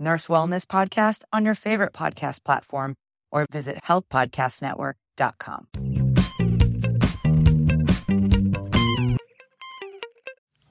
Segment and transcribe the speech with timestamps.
[0.00, 2.96] Nurse Wellness Podcast on your favorite podcast platform
[3.30, 5.66] or visit healthpodcastnetwork.com.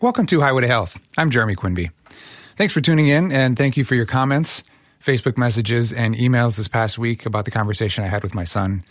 [0.02, 0.98] Welcome to Highway to Health.
[1.18, 1.92] I'm Jeremy Quinby.
[2.58, 4.64] Thanks for tuning in and thank you for your comments,
[5.04, 8.84] Facebook messages, and emails this past week about the conversation I had with my son.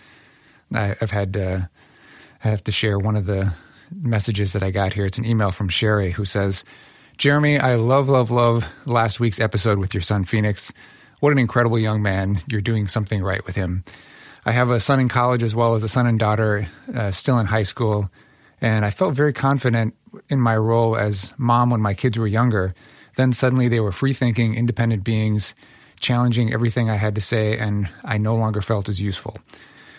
[0.72, 1.60] I, have had, uh,
[2.44, 3.54] I have to share one of the
[4.02, 5.06] messages that I got here.
[5.06, 6.62] It's an email from Sherry who says,
[7.18, 10.72] Jeremy, I love, love, love last week's episode with your son, Phoenix.
[11.18, 12.40] What an incredible young man.
[12.46, 13.82] You're doing something right with him.
[14.46, 17.40] I have a son in college as well as a son and daughter uh, still
[17.40, 18.08] in high school.
[18.60, 19.96] And I felt very confident
[20.28, 22.72] in my role as mom when my kids were younger.
[23.16, 25.56] Then suddenly they were free thinking, independent beings,
[25.98, 29.38] challenging everything I had to say, and I no longer felt as useful.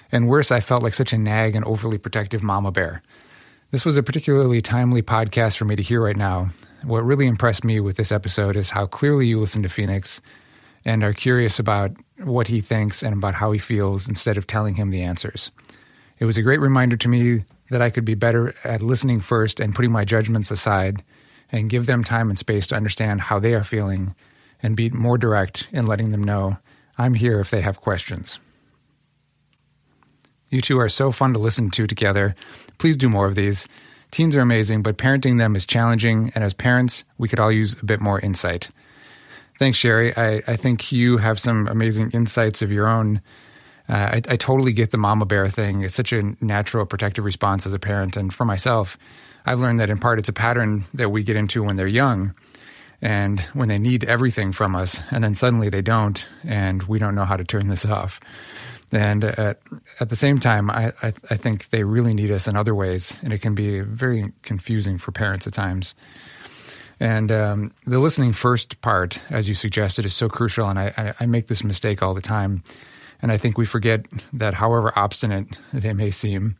[0.09, 3.03] And worse, I felt like such a nag and overly protective mama bear.
[3.71, 6.51] This was a particularly timely podcast for me to hear right now.
[6.83, 10.21] What really impressed me with this episode is how clearly you listen to Phoenix
[10.85, 11.91] and are curious about
[12.23, 15.51] what he thinks and about how he feels instead of telling him the answers.
[16.19, 19.59] It was a great reminder to me that I could be better at listening first
[19.59, 21.03] and putting my judgments aside
[21.51, 24.15] and give them time and space to understand how they are feeling
[24.61, 26.57] and be more direct in letting them know
[26.97, 28.39] I'm here if they have questions.
[30.49, 32.35] You two are so fun to listen to together.
[32.77, 33.67] Please do more of these.
[34.11, 37.75] Teens are amazing, but parenting them is challenging, and as parents, we could all use
[37.79, 38.69] a bit more insight.
[39.59, 40.15] Thanks, Sherry.
[40.15, 43.21] I, I think you have some amazing insights of your own.
[43.87, 45.81] Uh, I, I totally get the mama bear thing.
[45.83, 48.15] It's such a natural protective response as a parent.
[48.17, 48.97] And for myself,
[49.45, 52.33] I've learned that in part it's a pattern that we get into when they're young
[53.01, 57.15] and when they need everything from us, and then suddenly they don't, and we don't
[57.15, 58.19] know how to turn this off.
[58.91, 59.59] And at,
[59.99, 63.17] at the same time, I, I, I, think they really need us in other ways,
[63.23, 65.93] and it can be very confusing for parents at times.
[66.99, 70.67] And um, the listening first part, as you suggested, is so crucial.
[70.67, 72.63] And I, I make this mistake all the time.
[73.21, 76.57] And I think we forget that however obstinate they may seem,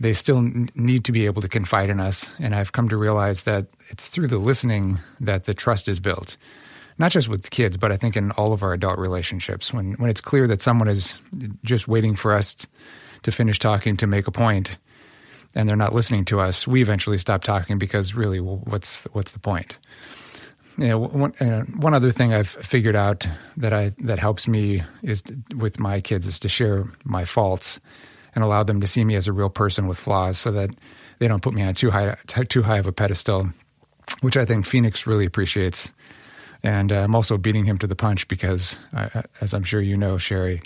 [0.00, 0.40] they still
[0.74, 2.30] need to be able to confide in us.
[2.38, 6.36] And I've come to realize that it's through the listening that the trust is built
[6.98, 9.72] not just with kids, but I think in all of our adult relationships.
[9.72, 11.20] When when it's clear that someone is
[11.64, 12.56] just waiting for us
[13.22, 14.78] to finish talking to make a point,
[15.54, 19.32] and they're not listening to us, we eventually stop talking because really, well, what's what's
[19.32, 19.76] the point?
[20.76, 23.26] You know, one, uh, one other thing I've figured out
[23.56, 25.22] that I that helps me is
[25.56, 27.80] with my kids is to share my faults
[28.34, 30.70] and allow them to see me as a real person with flaws, so that
[31.18, 32.16] they don't put me on too high
[32.48, 33.48] too high of a pedestal,
[34.20, 35.92] which I think Phoenix really appreciates.
[36.62, 38.78] And uh, I'm also beating him to the punch because,
[39.40, 40.62] as I'm sure you know, Sherry,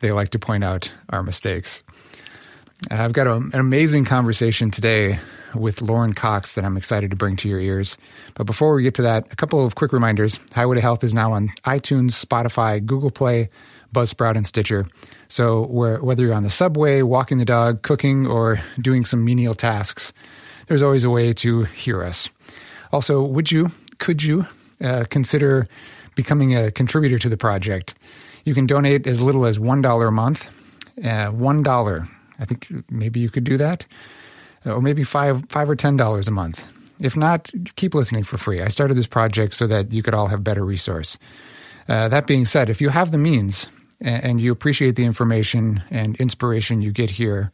[0.00, 1.82] they like to point out our mistakes.
[2.90, 5.18] And I've got a, an amazing conversation today
[5.54, 7.96] with Lauren Cox that I'm excited to bring to your ears.
[8.34, 10.38] But before we get to that, a couple of quick reminders.
[10.52, 13.50] Highway to Health is now on iTunes, Spotify, Google Play,
[13.92, 14.86] Buzzsprout, and Stitcher.
[15.28, 20.12] So whether you're on the subway, walking the dog, cooking, or doing some menial tasks,
[20.68, 22.28] there's always a way to hear us.
[22.92, 24.46] Also, would you, could you
[24.80, 25.68] uh, consider
[26.14, 27.94] becoming a contributor to the project.
[28.44, 30.48] You can donate as little as $1 a month.
[30.98, 32.08] Uh, $1.
[32.40, 33.86] I think maybe you could do that.
[34.66, 36.64] Uh, or maybe five, five or $10 a month.
[37.00, 38.60] If not, keep listening for free.
[38.60, 41.16] I started this project so that you could all have better resource.
[41.88, 43.66] Uh, that being said, if you have the means
[44.00, 47.52] and, and you appreciate the information and inspiration you get here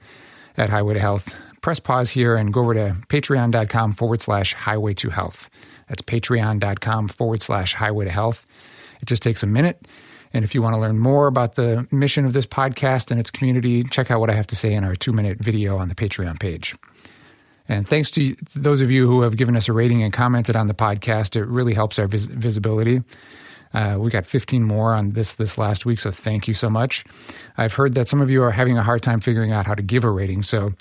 [0.56, 4.94] at Highway to Health, press pause here and go over to patreon.com forward slash highway
[4.94, 5.50] to health.
[5.88, 8.46] That's patreon.com forward slash highway to health.
[9.00, 9.86] It just takes a minute.
[10.32, 13.30] And if you want to learn more about the mission of this podcast and its
[13.30, 15.94] community, check out what I have to say in our two minute video on the
[15.94, 16.74] Patreon page.
[17.68, 20.66] And thanks to those of you who have given us a rating and commented on
[20.66, 21.36] the podcast.
[21.36, 23.02] It really helps our vis- visibility.
[23.72, 27.04] Uh, we got 15 more on this this last week, so thank you so much.
[27.56, 29.82] I've heard that some of you are having a hard time figuring out how to
[29.82, 30.42] give a rating.
[30.42, 30.72] So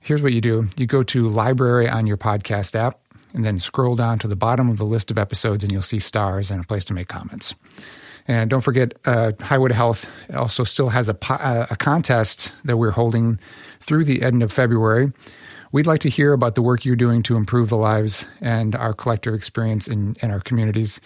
[0.00, 2.98] here's what you do you go to library on your podcast app
[3.34, 5.98] and then scroll down to the bottom of the list of episodes and you'll see
[5.98, 7.54] stars and a place to make comments.
[8.28, 12.76] And don't forget, uh, Highway to Health also still has a, uh, a contest that
[12.76, 13.38] we're holding
[13.80, 15.12] through the end of February.
[15.72, 18.92] We'd like to hear about the work you're doing to improve the lives and our
[18.92, 21.00] collective experience in, in our communities.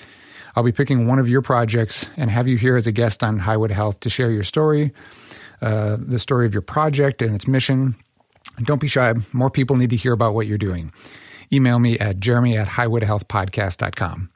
[0.57, 3.39] I'll be picking one of your projects and have you here as a guest on
[3.39, 4.93] Highway to Health to share your story,
[5.63, 7.95] uh, the story of your project and its mission.
[8.65, 9.15] Don't be shy.
[9.33, 10.93] More people need to hear about what you're doing.
[11.53, 14.31] Email me at jeremy at highwaytohealthpodcast.com.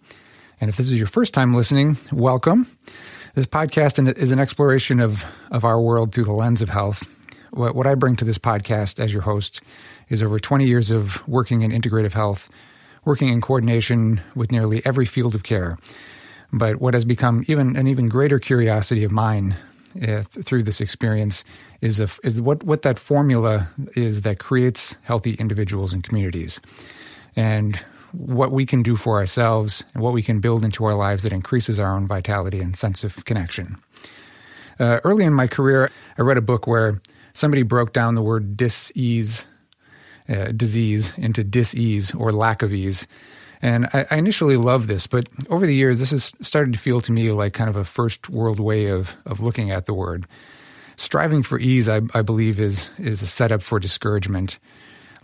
[0.61, 2.71] And if this is your first time listening, welcome.
[3.35, 7.05] This podcast is an exploration of, of our world through the lens of health.
[7.53, 9.63] What, what I bring to this podcast as your host
[10.09, 12.49] is over 20 years of working in integrative health,
[13.05, 15.79] working in coordination with nearly every field of care.
[16.53, 19.57] But what has become even an even greater curiosity of mine
[20.07, 21.45] uh, through this experience
[21.81, 26.61] is, a, is what, what that formula is that creates healthy individuals and communities.
[27.37, 27.81] And
[28.13, 31.33] what we can do for ourselves and what we can build into our lives that
[31.33, 33.77] increases our own vitality and sense of connection.
[34.79, 37.01] Uh, early in my career, I read a book where
[37.35, 39.45] somebody broke down the word dis-ease,
[40.29, 43.07] uh, disease into dis-ease or lack of ease.
[43.63, 47.03] And I, I, initially loved this, but over the years, this has started to feel
[47.03, 50.27] to me like kind of a first world way of, of looking at the word.
[50.97, 54.59] Striving for ease, I, I believe, is, is a setup for discouragement.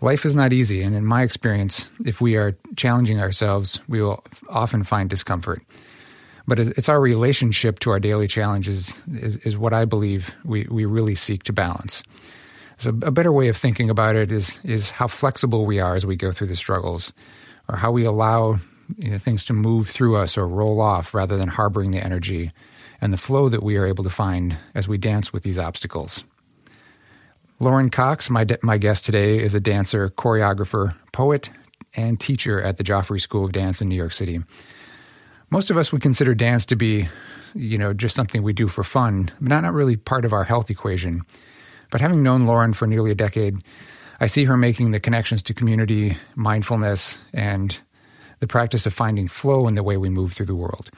[0.01, 4.23] Life is not easy, and in my experience, if we are challenging ourselves, we will
[4.51, 5.63] often find discomfort.
[6.47, 10.85] But it's our relationship to our daily challenges is, is what I believe we, we
[10.85, 12.03] really seek to balance.
[12.79, 16.05] So a better way of thinking about it is is how flexible we are as
[16.05, 17.13] we go through the struggles,
[17.69, 18.59] or how we allow
[18.99, 22.53] you know, things to move through us or roll off rather than harboring the energy
[23.01, 26.23] and the flow that we are able to find as we dance with these obstacles.
[27.59, 31.49] Lauren Cox, my, my guest today, is a dancer, choreographer, poet,
[31.95, 34.41] and teacher at the Joffrey School of Dance in New York City.
[35.49, 37.09] Most of us would consider dance to be,
[37.55, 40.45] you know, just something we do for fun, but not, not really part of our
[40.45, 41.23] health equation.
[41.91, 43.57] But having known Lauren for nearly a decade,
[44.21, 47.79] I see her making the connections to community, mindfulness, and
[48.41, 50.91] the practice of finding flow in the way we move through the world.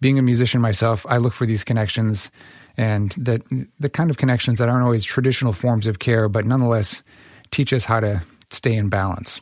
[0.00, 2.30] Being a musician myself, I look for these connections
[2.76, 3.42] and that
[3.78, 7.02] the kind of connections that aren't always traditional forms of care, but nonetheless
[7.50, 9.40] teach us how to stay in balance.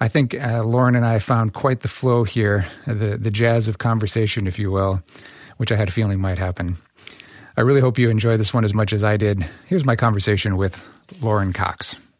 [0.00, 3.78] I think uh, Lauren and I found quite the flow here, the, the jazz of
[3.78, 5.00] conversation, if you will,
[5.58, 6.76] which I had a feeling might happen.
[7.56, 9.46] I really hope you enjoy this one as much as I did.
[9.66, 10.82] Here's my conversation with
[11.20, 12.11] Lauren Cox.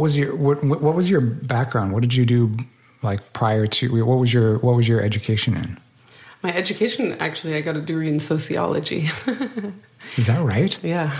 [0.00, 1.92] Was your what what was your background?
[1.92, 2.56] What did you do
[3.02, 5.78] like prior to what was your what was your education in?
[6.42, 9.08] My education actually I got a degree in sociology.
[10.16, 10.78] Is that right?
[10.82, 11.14] yeah.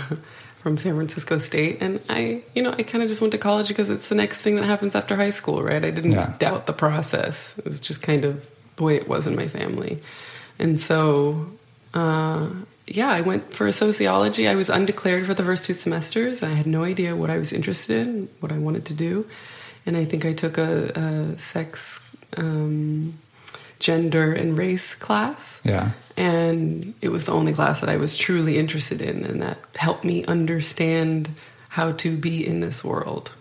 [0.61, 3.67] From San Francisco State and I you know I kind of just went to college
[3.67, 5.83] because it's the next thing that happens after high school, right?
[5.83, 6.35] I didn't yeah.
[6.39, 7.55] doubt the process.
[7.57, 9.99] It was just kind of the way it was in my family.
[10.59, 11.47] And so
[11.93, 12.47] uh,
[12.95, 14.47] yeah, I went for sociology.
[14.47, 16.43] I was undeclared for the first two semesters.
[16.43, 19.27] I had no idea what I was interested in, what I wanted to do.
[19.85, 21.99] And I think I took a, a sex,
[22.37, 23.17] um,
[23.79, 25.59] gender, and race class.
[25.63, 25.91] Yeah.
[26.17, 30.03] And it was the only class that I was truly interested in, and that helped
[30.03, 31.29] me understand
[31.69, 33.33] how to be in this world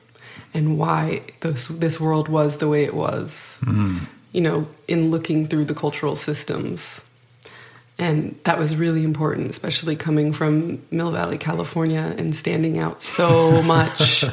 [0.55, 3.55] and why this, this world was the way it was.
[3.62, 4.00] Mm.
[4.32, 7.02] You know, in looking through the cultural systems
[8.00, 13.61] and that was really important, especially coming from Mill Valley, California, and standing out so
[13.76, 14.25] much,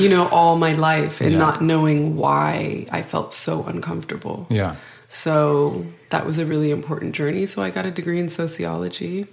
[0.00, 1.38] you know, all my life and yeah.
[1.38, 4.48] not knowing why I felt so uncomfortable.
[4.50, 4.74] Yeah.
[5.08, 7.46] So that was a really important journey.
[7.46, 9.28] So I got a degree in sociology.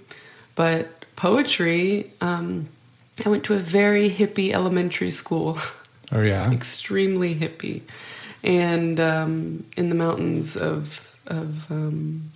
[0.54, 2.68] But poetry, um,
[3.26, 5.58] I went to a very hippie elementary school.
[6.12, 6.48] Oh, yeah.
[6.52, 7.82] Extremely hippie.
[8.44, 12.30] And um, in the mountains of, of um,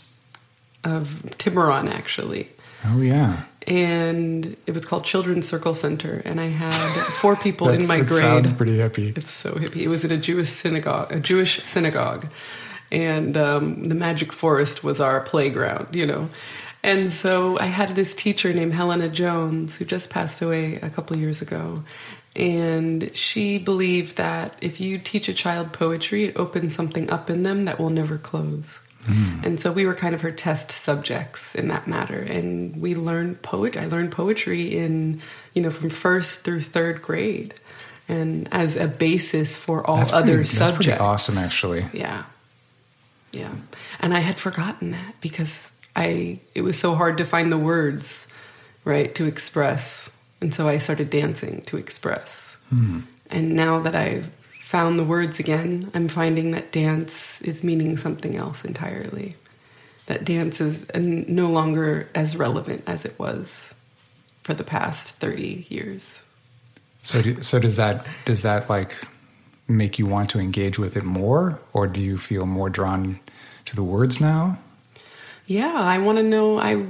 [0.85, 2.49] of Tiburon, actually.
[2.85, 3.43] Oh yeah.
[3.67, 8.45] And it was called Children's Circle Center, and I had four people in my grade.
[8.45, 9.17] Sounds pretty hippie.
[9.17, 9.83] It's so hippie.
[9.83, 12.27] It was at a Jewish synagogue, a Jewish synagogue,
[12.91, 15.95] and um, the Magic Forest was our playground.
[15.95, 16.31] You know.
[16.83, 21.17] And so I had this teacher named Helena Jones who just passed away a couple
[21.17, 21.83] years ago.
[22.37, 27.43] And she believed that if you teach a child poetry, it opens something up in
[27.43, 28.79] them that will never close.
[29.09, 29.45] Mm.
[29.45, 32.21] And so we were kind of her test subjects in that matter.
[32.21, 33.83] And we learned poetry.
[33.83, 35.21] I learned poetry in,
[35.55, 37.55] you know, from first through third grade
[38.09, 40.59] and as a basis for all that's other pretty, subjects.
[40.59, 41.85] That's pretty awesome, actually.
[41.93, 42.25] Yeah.
[43.33, 43.55] Yeah.
[44.01, 48.27] And I had forgotten that because I, it was so hard to find the words,
[48.85, 50.11] right, to express.
[50.41, 52.57] And so I started dancing to express.
[52.73, 53.03] Mm.
[53.31, 54.31] And now that I've
[54.69, 59.35] found the words again, I'm finding that dance is meaning something else entirely.
[60.05, 63.73] That dance is no longer as relevant as it was
[64.43, 66.21] for the past 30 years.
[67.03, 68.95] So, do, so does that does that like
[69.69, 73.21] make you want to engage with it more, or do you feel more drawn
[73.65, 74.59] to the words now?
[75.47, 76.59] Yeah, I want to know.
[76.59, 76.85] I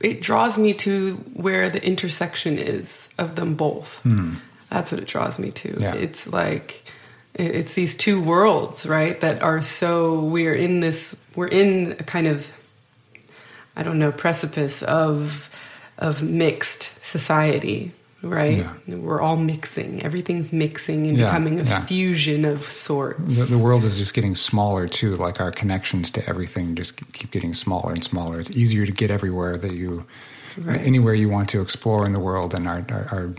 [0.00, 4.00] it draws me to where the intersection is of them both.
[4.02, 4.34] Hmm.
[4.68, 5.76] That's what it draws me to.
[5.78, 5.94] Yeah.
[5.94, 6.82] It's like
[7.34, 9.20] it's these two worlds, right?
[9.20, 12.50] That are so we're in this we're in a kind of
[13.76, 15.48] I don't know precipice of
[15.98, 18.58] of mixed society right?
[18.86, 18.96] Yeah.
[18.96, 20.02] We're all mixing.
[20.02, 21.86] Everything's mixing and Yeah, becoming a yeah.
[21.86, 23.18] fusion of sorts.
[23.38, 25.16] The, the world is just getting smaller too.
[25.16, 28.38] Like our connections to everything just keep getting smaller and smaller.
[28.38, 30.04] It's easier to get everywhere that you,
[30.58, 30.82] Right.
[30.82, 33.34] anywhere you want to explore in the world, and our, our, our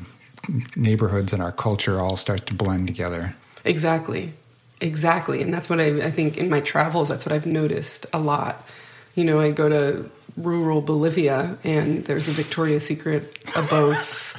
[0.75, 3.35] neighborhoods and our culture all start to blend together.
[3.63, 4.33] Exactly.
[4.79, 5.41] Exactly.
[5.41, 8.67] And that's what I, I think in my travels, that's what I've noticed a lot.
[9.15, 14.33] You know, I go to rural Bolivia and there's a Victoria's Secret, a Bose,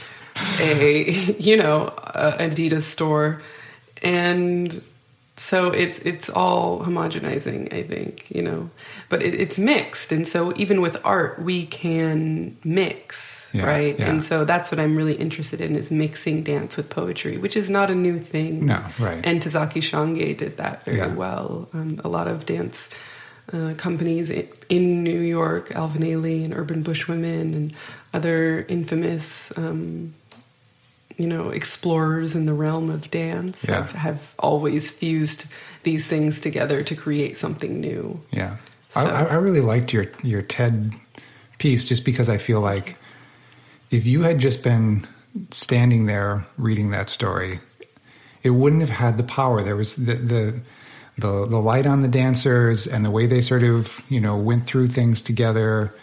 [0.58, 3.40] a, you know, a Adidas store.
[4.02, 4.82] And
[5.36, 8.70] so it's it's all homogenizing, I think, you know.
[9.08, 10.12] But it, it's mixed.
[10.12, 13.98] And so even with art, we can mix, Yeah, right?
[13.98, 14.08] yeah.
[14.10, 17.68] And so that's what I'm really interested in is mixing dance with poetry, which is
[17.68, 18.66] not a new thing.
[18.66, 19.20] No, right.
[19.24, 21.14] And Ntozake Shange did that very Yeah.
[21.14, 21.68] well.
[21.74, 22.88] Um, a lot of dance
[23.52, 24.30] uh, companies
[24.68, 27.72] in New York, Alvin Ailey and Urban Bush Women and
[28.14, 30.14] other infamous, um,
[31.18, 35.44] you know, explorers in the realm of dance have, have always fused
[35.82, 38.20] these things together to create something new.
[38.30, 38.56] Yeah,
[38.94, 40.94] So- I, I I really liked your your TED
[41.58, 42.96] piece just because I feel like
[43.92, 45.06] if you had just been
[45.50, 47.60] standing there reading that story,
[48.42, 49.62] it wouldn't have had the power.
[49.62, 50.60] There was the the
[51.18, 54.66] the, the light on the dancers and the way they sort of you know went
[54.66, 55.94] through things together.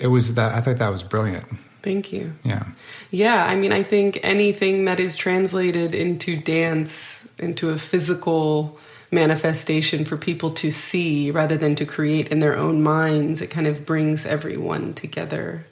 [0.00, 1.46] It was that I thought that was brilliant.
[1.82, 2.34] Thank you.
[2.42, 2.64] Yeah,
[3.10, 8.78] Yeah, I mean, I think anything that is translated into dance, into a physical
[9.12, 13.66] manifestation for people to see rather than to create in their own minds, it kind
[13.66, 15.64] of brings everyone together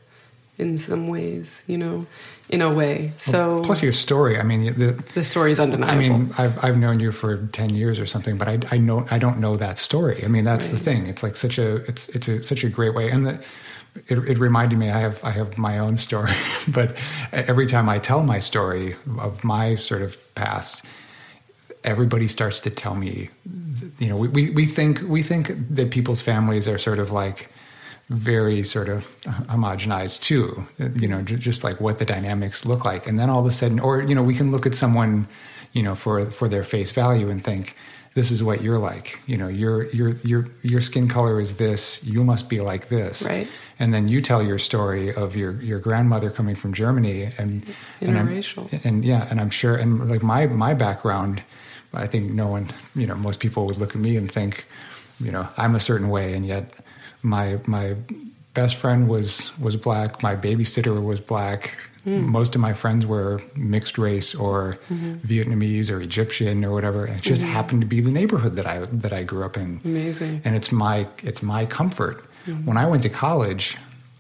[0.59, 2.07] in some ways, you know,
[2.49, 3.13] in a way.
[3.19, 4.39] So plus your story.
[4.39, 4.93] I mean the.
[5.15, 5.95] the story is undeniable.
[5.95, 9.07] I mean, I've I've known you for ten years or something, but I I know
[9.11, 10.25] I don't know that story.
[10.25, 11.07] I mean, that's the thing.
[11.07, 13.45] It's like such a it's it's a, such a great way, and the,
[14.09, 16.33] it it reminded me I have I have my own story,
[16.69, 16.97] but
[17.33, 20.85] every time I tell my story of my sort of past,
[21.85, 23.31] everybody starts to tell me,
[23.99, 27.51] you know, we, we, we think we think that people's families are sort of like
[28.09, 33.19] very sort of homogenized too, you know, just like what the dynamics look like, and
[33.19, 35.27] then all of a sudden, or you know, we can look at someone,
[35.73, 37.77] you know, for for their face value and think.
[38.15, 39.49] This is what you're like, you know.
[39.49, 42.03] Your your your your skin color is this.
[42.03, 43.47] You must be like this, Right.
[43.79, 47.67] And then you tell your story of your your grandmother coming from Germany and
[48.01, 48.85] and Interracial.
[48.87, 51.43] and yeah, and I'm sure, and like my my background,
[51.93, 54.65] I think no one, you know, most people would look at me and think,
[55.21, 56.73] you know, I'm a certain way, and yet
[57.23, 57.97] my my
[58.55, 62.27] best friend was was black, my babysitter was black, hmm.
[62.27, 65.15] most of my friends were mixed race or mm-hmm.
[65.27, 67.53] Vietnamese or Egyptian or whatever, and it just mm-hmm.
[67.53, 69.81] happened to be the neighborhood that I that I grew up in.
[69.85, 70.43] Amazing.
[70.45, 72.25] and it's my it's my comfort.
[72.47, 72.65] Mm-hmm.
[72.65, 73.77] When I went to college,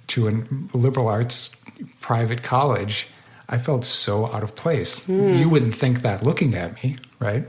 [0.08, 1.56] to a liberal arts
[2.00, 3.08] private college,
[3.48, 5.04] I felt so out of place.
[5.06, 5.34] Hmm.
[5.34, 7.46] You wouldn't think that looking at me, right?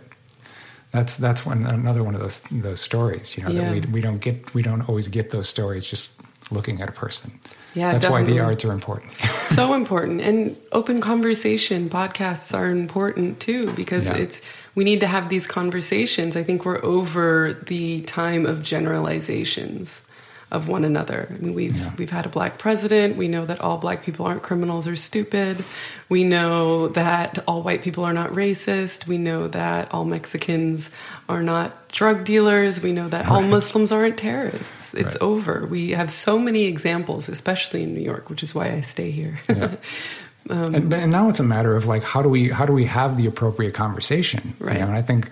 [0.98, 3.38] That's that's one another one of those those stories.
[3.38, 3.74] You know Yeah.
[3.74, 6.14] that we we don't get we don't always get those stories just
[6.50, 7.30] looking at a person.
[7.76, 9.14] Yeah, that's why the arts are important.
[9.60, 14.24] so important and open conversation podcasts are important too because Yeah.
[14.24, 14.42] it's
[14.74, 20.02] we need to have these conversations i think we're over the time of generalizations
[20.50, 21.28] of one another.
[21.30, 21.92] I mean, we've Yeah.
[21.98, 23.18] we've had a black president.
[23.18, 25.64] We know that all black people aren't criminals or stupid.
[26.10, 29.08] We know that all white people are not racist.
[29.08, 30.90] We know that all mexicans
[31.28, 32.82] are not drug dealers.
[32.82, 34.94] We know that all muslims aren't terrorists.
[34.94, 35.22] It's Right.
[35.22, 35.66] over.
[35.70, 39.40] We have so many examples especially in new york which is why i stay here.
[39.50, 39.72] Yeah.
[40.50, 42.86] and, um, and now it's a matter of like how do we how do we
[42.86, 44.54] have the appropriate conversation?
[44.62, 44.72] You know?
[44.72, 45.30] and i think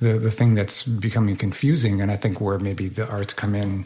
[0.00, 3.84] the the thing that's becoming confusing and i think where maybe the arts come in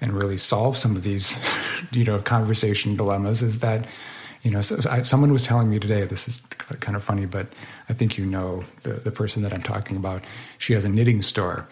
[0.00, 1.36] and really solve some of these
[1.92, 3.86] you know conversation dilemmas is that
[4.42, 6.40] you know so I, someone was telling me today this is
[6.80, 7.46] kind of funny but
[7.88, 10.24] i think you know the, the person that i'm talking about
[10.58, 11.68] she has a knitting store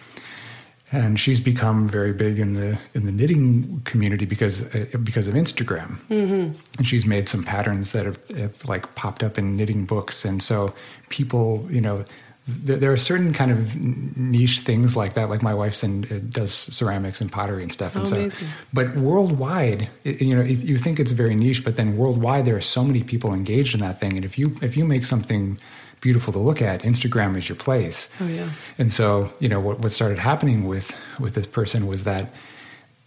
[0.93, 5.35] and she's become very big in the in the knitting community because uh, because of
[5.35, 5.99] Instagram.
[6.09, 6.57] Mm-hmm.
[6.79, 10.43] And she's made some patterns that have, have like popped up in knitting books, and
[10.43, 10.73] so
[11.09, 12.05] people, you know,
[12.47, 15.31] there, there, are certain kind of niche things like that.
[15.31, 18.17] Like my wife's and uh, does ceramics and pottery and stuff, and oh, so.
[18.17, 18.49] Amazing.
[18.73, 22.61] But worldwide, it, you know, you think it's very niche, but then worldwide there are
[22.61, 25.59] so many people engaged in that thing, and if you if you make something
[26.01, 28.13] beautiful to look at, Instagram is your place.
[28.21, 28.51] Oh yeah.
[28.77, 32.31] And so you know what what started happening with with this person was that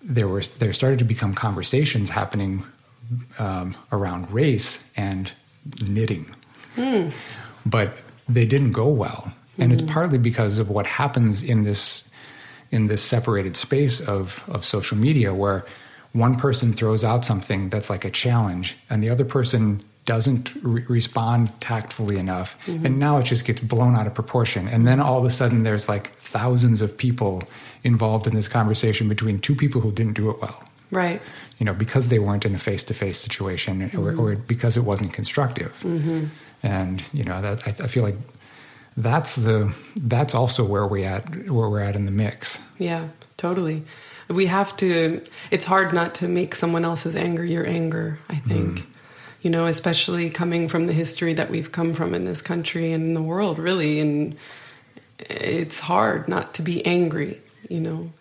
[0.01, 2.63] there was there started to become conversations happening
[3.38, 5.32] um, around race and
[5.88, 6.25] knitting,
[6.75, 7.12] mm.
[7.67, 9.79] but they didn't go well, and mm-hmm.
[9.79, 12.10] it's partly because of what happens in this
[12.72, 15.65] in this separated space of of social media where
[16.13, 20.86] one person throws out something that's like a challenge and the other person doesn't re-
[20.88, 22.86] respond tactfully enough mm-hmm.
[22.86, 25.63] and now it just gets blown out of proportion and then all of a sudden
[25.63, 27.43] there's like thousands of people
[27.84, 31.22] involved in this conversation between two people who didn't do it well right
[31.57, 34.00] you know because they weren't in a face-to-face situation mm-hmm.
[34.00, 36.25] or, or, because it wasn't constructive mm-hmm.
[36.64, 38.16] And you know that I, I, feel like
[38.96, 42.62] that's the that's also where we at where we're at in the mix.
[42.78, 43.84] Yeah totally.
[44.30, 45.22] We have to
[45.52, 48.80] it's hard not to make someone else's anger your anger i think.
[48.80, 48.86] Mm.
[49.42, 53.04] you know especially coming from the history that we've come from in this country and
[53.04, 54.00] in the world really.
[54.00, 54.36] And
[55.20, 58.12] it's hard not to be angry you know.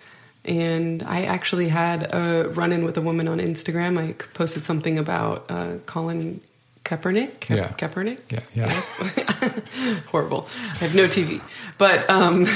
[0.45, 3.99] And I actually had a run in with a woman on Instagram.
[3.99, 6.41] I posted something about uh, Colin
[6.87, 7.41] Kaepernick.
[7.41, 7.69] Ka- yeah.
[7.71, 8.21] Kaepernick.
[8.31, 8.41] Yeah.
[8.55, 10.01] Yeah.
[10.11, 10.49] Horrible.
[10.75, 11.43] I have no TV,
[11.79, 12.47] but um,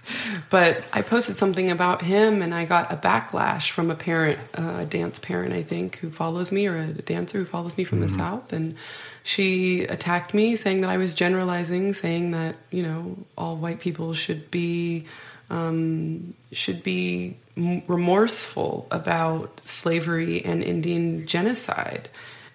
[0.50, 4.78] but I posted something about him, and I got a backlash from a parent, uh,
[4.80, 8.00] a dance parent, I think, who follows me, or a dancer who follows me from
[8.00, 8.08] mm-hmm.
[8.08, 8.74] the south, and
[9.22, 14.14] she attacked me, saying that I was generalizing, saying that you know all white people
[14.14, 15.06] should be
[15.48, 22.08] um, should be remorseful about slavery and Indian genocide.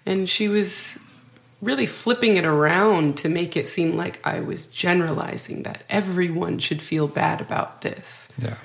[0.08, 0.98] And she was
[1.60, 6.80] really flipping it around to make it seem like I was generalizing that everyone should
[6.80, 8.26] feel bad about this.
[8.38, 8.56] Yeah.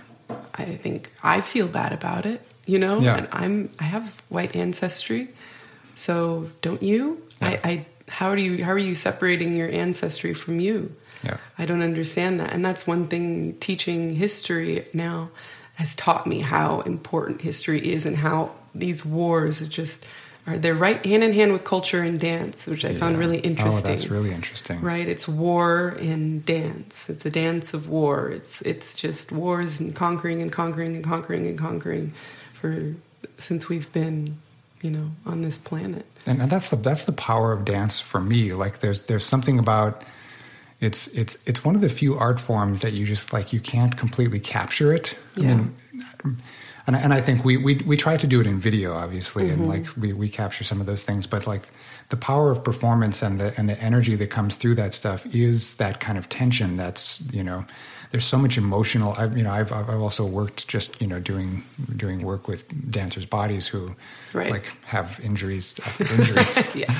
[0.56, 3.18] I think I feel bad about it, you know, yeah.
[3.18, 5.26] and I'm I have white ancestry.
[5.96, 7.22] So don't you?
[7.42, 7.50] Yeah.
[7.50, 10.96] I, I how do you how are you separating your ancestry from you?
[11.26, 11.38] Yeah.
[11.58, 12.54] I don't understand that.
[12.54, 15.30] And that's one thing teaching history now
[15.76, 20.06] has taught me how important history is and how these wars are just
[20.46, 23.00] are they're right hand in hand with culture and dance, which I yeah.
[23.00, 23.86] found really interesting.
[23.86, 24.82] Oh, that's really interesting.
[24.82, 25.08] Right?
[25.08, 27.10] It's war and dance.
[27.10, 28.30] It's a dance of war.
[28.30, 32.14] It's it's just wars and conquering and conquering and conquering and conquering
[32.54, 32.94] for
[33.40, 34.38] since we've been,
[34.82, 36.06] you know, on this planet.
[36.26, 38.54] And, and that's the that's the power of dance for me.
[38.54, 40.04] Like there's there's something about
[40.82, 43.96] it's it's it's one of the few art forms that you just like you can't
[43.96, 45.16] completely capture it.
[45.36, 45.44] Yeah.
[45.44, 45.76] I mean,
[46.86, 49.54] and, and I think we, we we try to do it in video, obviously, mm-hmm.
[49.62, 51.26] and like we, we capture some of those things.
[51.26, 51.70] But like
[52.10, 55.78] the power of performance and the and the energy that comes through that stuff is
[55.78, 56.76] that kind of tension.
[56.76, 57.66] That's you know
[58.14, 59.16] there's so much emotional.
[59.18, 61.64] I, you know, I've I've also worked just you know doing
[61.98, 63.96] doing work with dancers' bodies who
[64.34, 64.52] right.
[64.52, 66.94] like have injuries after injuries, yeah.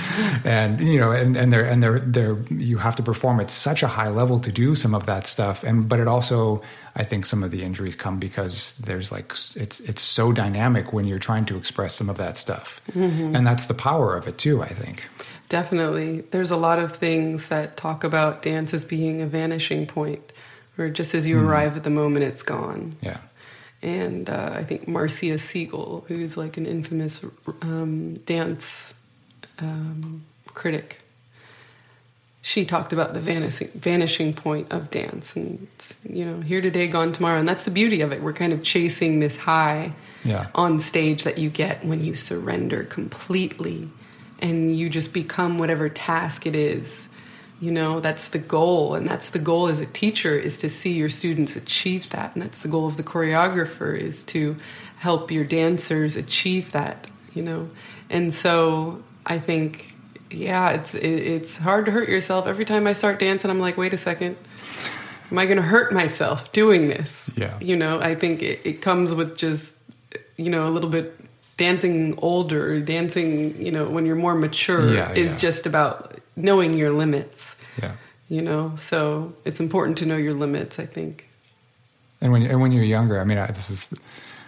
[0.44, 3.84] and you know, and and they're and they're they're you have to perform at such
[3.84, 6.64] a high level to do some of that stuff, and but it also
[6.96, 11.06] I think some of the injuries come because there's like it's it's so dynamic when
[11.06, 13.36] you're trying to express some of that stuff, mm-hmm.
[13.36, 14.64] and that's the power of it too.
[14.64, 15.04] I think.
[15.48, 20.33] Definitely, there's a lot of things that talk about dance as being a vanishing point
[20.78, 21.46] or just as you mm.
[21.48, 22.96] arrive at the moment, it's gone.
[23.02, 23.20] Yeah.
[23.82, 27.22] And uh, I think Marcia Siegel, who's like an infamous
[27.62, 28.94] um, dance
[29.60, 31.00] um, critic,
[32.42, 35.68] she talked about the vanishing, vanishing point of dance, and
[36.10, 38.22] you know, here today, gone tomorrow, and that's the beauty of it.
[38.22, 39.94] We're kind of chasing this high
[40.26, 40.48] yeah.
[40.54, 43.90] on stage that you get when you surrender completely,
[44.40, 47.08] and you just become whatever task it is
[47.64, 48.94] you know that's the goal.
[48.94, 52.34] And that's the goal as a teacher is to see your students achieve that.
[52.34, 54.58] And that's the goal of the choreographer is to
[54.98, 57.70] help your dancers achieve that you know.
[58.10, 59.96] And so i think
[60.30, 62.48] yeah it's it, it's hard to hurt yourself.
[62.48, 64.36] Every time i start dancing i'm like wait a second.
[65.32, 67.30] Am i going to hurt myself doing this?
[67.38, 67.58] Yeah.
[67.62, 69.74] You know i think it, it comes with just
[70.36, 71.18] you know a little bit
[71.56, 75.40] dancing older dancing you know when you're more mature yeah, is yeah.
[75.40, 77.94] just about knowing your limits yeah.
[78.30, 81.30] You know, so it's important to know your limits, I think.
[82.22, 83.90] And when and when you're younger, I mean, I, this is,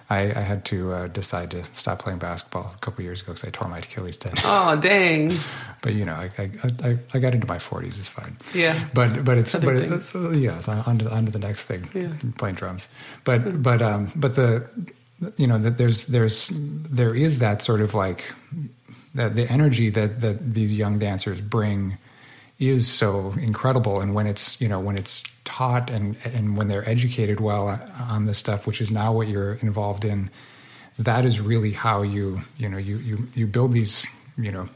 [0.09, 3.45] I, I had to uh, decide to stop playing basketball a couple years ago because
[3.45, 4.41] I tore my Achilles tendon.
[4.45, 5.33] Oh, dang!
[5.81, 6.49] but you know, I, I,
[6.83, 7.99] I, I got into my 40s.
[7.99, 8.37] It's fine.
[8.53, 8.81] Yeah.
[8.93, 11.63] But but it's Other but it's, uh, yeah, it's on to, on to the next
[11.63, 11.89] thing.
[11.93, 12.09] Yeah.
[12.37, 12.87] Playing drums,
[13.25, 13.61] but mm-hmm.
[13.61, 14.69] but um but the
[15.37, 18.33] you know that there's there's there is that sort of like
[19.15, 21.97] that the energy that that these young dancers bring
[22.59, 23.99] is so incredible.
[24.01, 28.25] And when it's you know when it's taught and and when they're educated well on
[28.25, 30.29] this stuff which is now what you're involved in
[30.97, 34.67] that is really how you you know you you you build these you know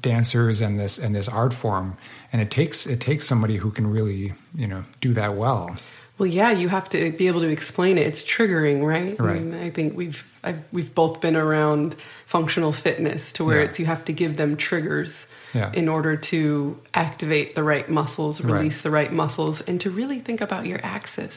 [0.00, 1.96] dancers and this and this art form.
[2.32, 5.76] And it takes it takes somebody who can really you know do that well.
[6.18, 8.06] Well yeah you have to be able to explain it.
[8.06, 9.36] It's triggering right, right.
[9.36, 11.94] I, mean, I think we've I've, we've both been around
[12.26, 13.68] functional fitness to where Yeah.
[13.68, 15.26] it's you have to give them triggers
[15.56, 15.70] Yeah.
[15.72, 18.82] in order to activate the right muscles release Right.
[18.82, 21.34] the right muscles and to really think about your axis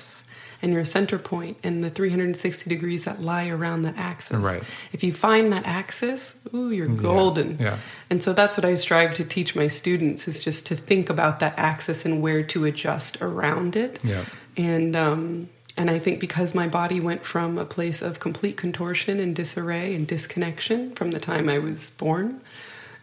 [0.62, 4.62] and your center point and the 360 degrees that lie around that axis Right.
[4.92, 7.78] if you find that axis ooh you're golden yeah.
[8.10, 11.40] and so that's what I strive to teach my students is just to think about
[11.40, 14.00] that axis and where to adjust around it.
[14.04, 14.26] Yeah.
[14.58, 19.18] And um, and I think because my body went from a place of complete contortion
[19.22, 22.42] and disarray and disconnection from the time I was born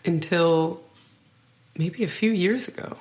[0.05, 0.83] until
[1.78, 2.96] maybe a few years ago.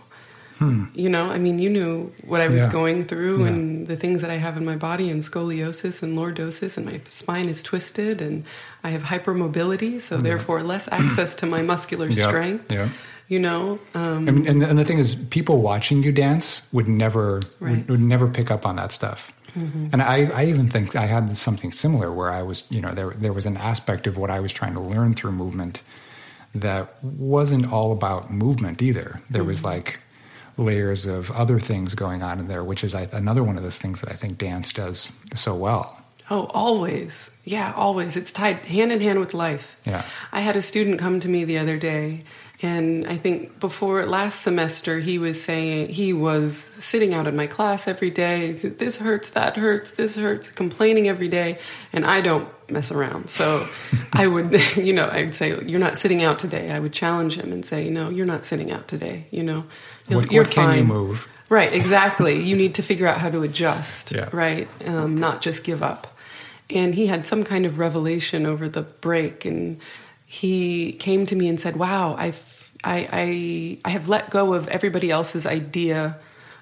[0.94, 2.68] You know, I mean, you knew what I was Hmm.
[2.68, 2.72] Yeah.
[2.72, 3.50] going through Yeah.
[3.50, 7.02] and the things that I have in my body and scoliosis and lordosis and my
[7.10, 8.46] spine is twisted and
[8.82, 12.28] I have hypermobility, so therefore less access to my muscular Yeah.
[12.28, 12.72] strength.
[12.72, 12.88] Yeah.
[13.28, 17.42] You know, um, And, and, and the thing is, people watching you dance would never
[17.60, 17.74] Right.
[17.74, 17.80] Mm-hmm.
[17.82, 19.32] would, would never pick up on that stuff.
[19.92, 23.12] And I, I even think I had something similar where I was, you know, there
[23.12, 25.82] there was an aspect of what I was trying to learn through movement
[26.56, 29.22] that wasn't all about movement either.
[29.30, 29.68] There was Mm-hmm.
[29.68, 30.00] like
[30.58, 34.00] layers of other things going on in there, which is another one of those things
[34.02, 36.02] that I think dance does so well.
[36.32, 37.30] Oh, always.
[37.44, 38.16] Yeah, always.
[38.18, 39.76] It's tied hand in hand with life.
[39.86, 40.04] Yeah.
[40.32, 42.24] I had a student come to me the other day,
[42.62, 47.48] and I think before last semester, he was saying he was sitting out in my
[47.48, 48.54] class every day.
[48.54, 51.60] This hurts, that hurts, this hurts, complaining every day,
[51.92, 53.30] and I don't mess around.
[53.30, 53.68] So
[54.14, 56.72] I would, you know, I'd say, You're not sitting out today.
[56.72, 59.28] I would challenge him and say, No, you're not sitting out today.
[59.32, 59.64] You know,
[60.08, 61.28] What- you're what can you move?
[61.48, 62.42] Right, exactly.
[62.42, 64.30] you need to figure out how to adjust, Yeah.
[64.32, 64.68] right?
[64.86, 66.08] Um, not just give up.
[66.72, 69.80] And he had some kind of revelation over the break, and
[70.26, 74.68] he came to me and said, "Wow, I've, I, I, I have let go of
[74.68, 76.18] everybody else's idea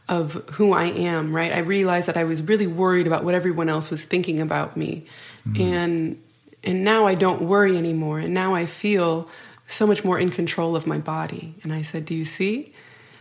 [0.10, 1.34] of who I am.
[1.34, 1.54] Right?
[1.54, 5.08] I realized that I was really worried about what everyone else was thinking about me,
[5.48, 5.62] mm-hmm.
[5.62, 6.24] and
[6.64, 8.20] and now I don't worry anymore.
[8.20, 9.30] And now I feel
[9.68, 12.74] so much more in control of my body." And I said, "Do you see?"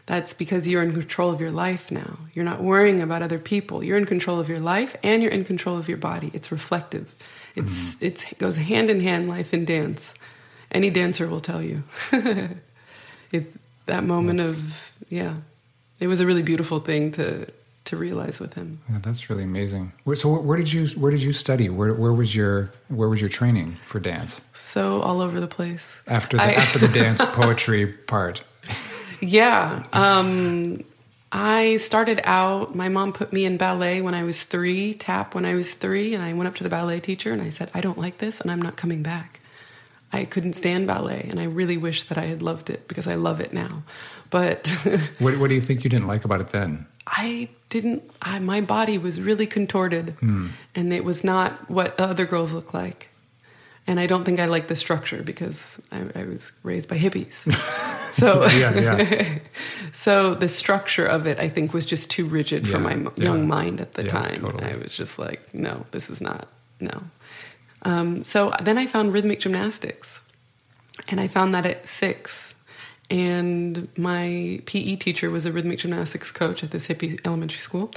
[0.06, 2.18] That's because you're in control of your life now.
[2.34, 3.84] You're not worrying about other people.
[3.84, 6.30] You're in control of your life and you're in control of your body.
[6.34, 7.14] It's reflective.
[7.54, 8.06] It's mm-hmm.
[8.06, 10.12] it's it goes hand in hand life and dance.
[10.72, 11.84] Any dancer will tell you.
[13.32, 13.52] it,
[13.86, 15.34] that moment of yeah.
[16.00, 17.46] It was a really beautiful thing to
[17.84, 18.80] to realize with him.
[18.90, 19.92] Yeah, that's really amazing.
[20.14, 21.68] So, where did you where did you study?
[21.68, 25.94] Where where was your where was your training for dance So all over the place.
[26.06, 28.42] after the I- after the dance poetry part?
[29.20, 29.84] Yeah.
[29.92, 30.84] Um,
[31.30, 35.46] I started out, my mom put me in ballet when I was three, tap when
[35.46, 37.80] I was three, and I went up to the ballet teacher and I said, I
[37.80, 39.40] don't like this and I'm not coming back.
[40.12, 43.14] I couldn't stand ballet and I really wish that I had loved it because I
[43.14, 43.82] love it now.
[44.30, 44.66] But
[45.18, 46.86] What what do you think you didn't like about it then?
[47.06, 50.48] I didn't, I, my body was really contorted hmm.
[50.74, 53.08] and it was not what other girls look like.
[53.86, 57.34] And I don't think I liked the structure because I, I was raised by hippies.
[58.12, 59.38] So, Yeah, yeah.
[59.92, 63.08] so the structure of it, I think, was just too rigid for my yeah.
[63.16, 64.40] young mind at the Yeah, time.
[64.42, 64.64] totally.
[64.70, 66.46] I was just like, no, this is not,
[66.78, 67.02] no.
[67.82, 70.20] Um, so then I found rhythmic gymnastics,
[71.08, 72.54] and I found that at six.
[73.10, 77.92] And my PE teacher was a rhythmic gymnastics coach at this hippie elementary school.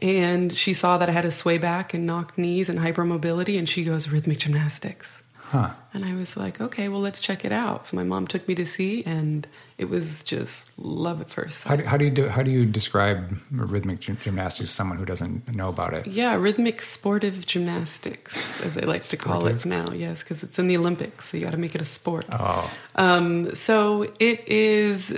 [0.00, 3.68] And she saw that I had a sway back and knocked knees and hypermobility, and
[3.68, 5.22] she goes, rhythmic gymnastics.
[5.36, 5.70] Huh?
[5.94, 7.86] And I was like, okay, well, let's check it out.
[7.86, 9.46] So my mom took me to see, and
[9.78, 11.76] it was just love at first How sight.
[11.78, 15.54] do, how do you do, how do you describe rhythmic gymnastics to someone who doesn't
[15.54, 16.06] know about it?
[16.06, 19.86] Yeah, rhythmic sportive gymnastics, as they like to call it now.
[19.92, 22.26] Yes, because it's in the Olympics, so you got to make it a sport.
[22.32, 25.16] Oh, Um, so it is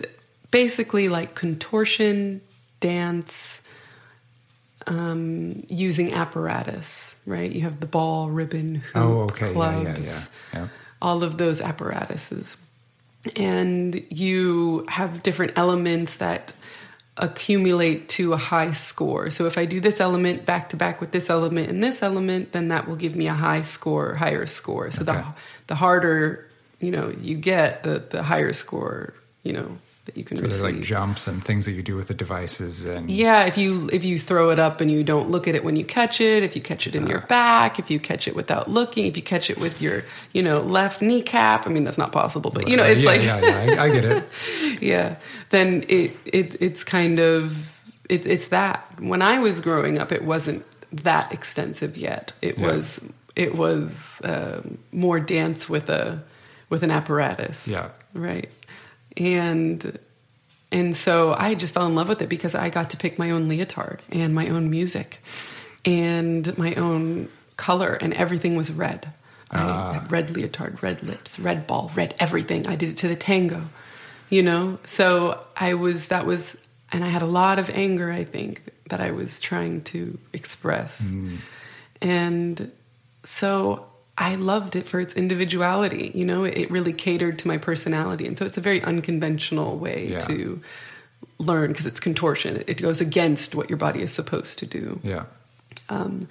[0.51, 2.43] basically like contortion
[2.81, 3.63] dance
[4.87, 7.51] um, using apparatus, right?
[7.51, 10.69] You have the ball, ribbon, hoop, oh, okay, clubs, yeah, yeah, yeah, yeah.
[11.01, 12.57] all of those apparatuses.
[13.37, 16.53] And you have different elements that
[17.17, 19.29] accumulate to a high score.
[19.31, 22.53] So if I do this element back to back with this element and this element,
[22.53, 24.91] then that will give me a high score, higher score.
[24.91, 25.13] So Okay.
[25.13, 25.25] the
[25.67, 26.49] the harder,
[26.81, 29.77] you know, you get, the the higher score, you know,
[30.11, 30.61] that you can So receive.
[30.61, 33.89] there's like jumps and things that you do with the devices and Yeah, if you
[33.93, 36.43] if you throw it up and you don't look at it when you catch it,
[36.43, 39.23] if you catch it in your back, if you catch it without looking, if you
[39.23, 42.77] catch it with your you know left kneecap, I mean that's not possible, but you
[42.77, 44.25] know it's yeah, like yeah, yeah, I, I get it.
[44.83, 45.17] yeah,
[45.51, 47.77] then it, it it's kind of
[48.09, 48.85] it, it's that.
[49.01, 52.33] When I was growing up, it wasn't that extensive yet.
[52.43, 52.67] It Yeah.
[52.67, 53.01] was
[53.37, 56.23] it was um, more dance with a
[56.69, 57.67] with an apparatus.
[57.67, 57.91] Yeah.
[58.15, 58.51] right.
[59.21, 59.99] And
[60.73, 63.31] and so I just fell in love with it because I got to pick my
[63.31, 65.21] own leotard and my own music
[65.85, 69.13] and my own color, and everything was red.
[69.51, 69.93] I ah.
[69.93, 72.67] had red leotard, red lips, red ball, red everything.
[72.67, 73.69] I did it to the tango,
[74.31, 74.79] you know?
[74.87, 76.57] So I was, that was,
[76.93, 81.01] and I had a lot of anger, I think, that I was trying to express.
[81.03, 81.39] Mm.
[82.01, 82.73] And
[83.25, 83.90] so
[84.21, 86.13] I loved it for its individuality.
[86.15, 88.27] You know, it, it really catered to my personality.
[88.27, 90.19] And so it's a very unconventional way Yeah.
[90.21, 90.61] to
[91.39, 92.63] learn because it's contortion.
[92.67, 95.01] It goes against what your body is supposed to do.
[95.03, 95.25] Yeah.
[95.89, 96.29] Um,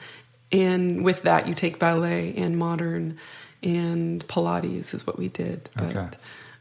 [0.52, 3.18] and with that, you take ballet and modern
[3.64, 5.70] and Pilates is what we did.
[5.76, 6.08] But, Okay.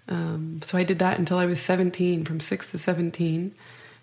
[0.09, 3.53] um, so I did that until I was 17, from 6 to 17,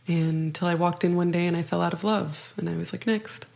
[0.08, 2.54] and until I walked in one day and I fell out of love.
[2.58, 3.48] And I was like, next.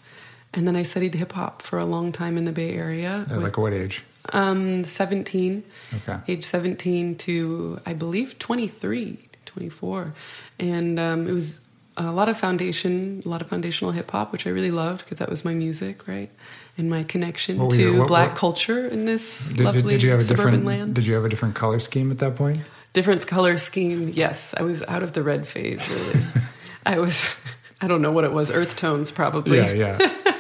[0.54, 3.26] And then I studied hip hop for a long time in the Bay Area.
[3.30, 4.04] At with- like what age?
[4.34, 5.64] um, 17.
[6.08, 6.20] Okay.
[6.28, 10.14] Age 17 to, I believe, 23, 24.
[10.60, 11.60] And um, it was
[11.98, 15.18] a lot of foundation, a lot of foundational hip hop, which I really loved because
[15.20, 16.30] that was my music, right?
[16.78, 20.04] And my connection to you- what- black what- culture in this Did, did, lovely did
[20.04, 20.96] you have a suburban land.
[20.96, 22.62] Did you have a different color scheme at that point?
[22.94, 24.54] Different color scheme, yes.
[24.58, 26.22] I was out of the red phase, really.
[26.86, 27.24] I was,
[27.82, 29.58] I don't know what it was, earth tones probably.
[29.58, 30.36] Yeah, yeah.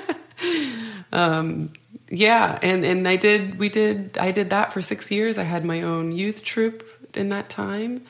[1.11, 5.37] yeah and and i did we did i did that for six years.
[5.37, 6.83] I had my own youth troupe
[7.15, 8.05] in that time.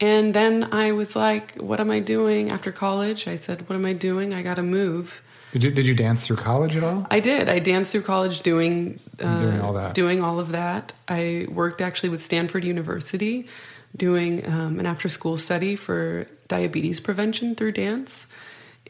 [0.00, 2.50] And then i was like what am i doing?
[2.50, 4.34] After college i said what am i doing?
[4.34, 5.22] I gotta move.
[5.52, 7.06] Did you did you dance through college at all?
[7.10, 7.48] i did.
[7.48, 9.94] I danced through college doing uh, Doing all that.
[9.94, 10.92] doing all of that.
[11.08, 13.46] I worked actually with stanford university
[13.96, 18.26] doing um, an after school study for diabetes prevention through dance.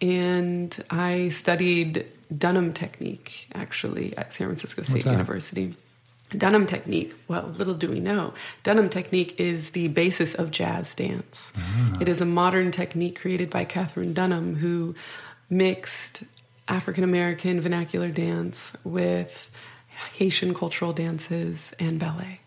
[0.03, 5.75] And i studied dunham technique actually at san francisco state university
[6.37, 11.51] dunham technique well little do we know dunham technique is the basis of jazz dance
[12.01, 14.95] it is a modern technique created by katherine dunham who
[15.49, 16.23] mixed
[16.69, 19.51] african american vernacular dance with
[20.15, 22.41] haitian cultural dances and ballet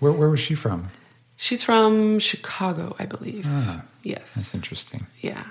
[0.00, 0.90] Where where was she from?
[1.36, 3.82] she's from chicago i believe Ah.
[4.02, 5.06] yes That's interesting.
[5.20, 5.44] yeah.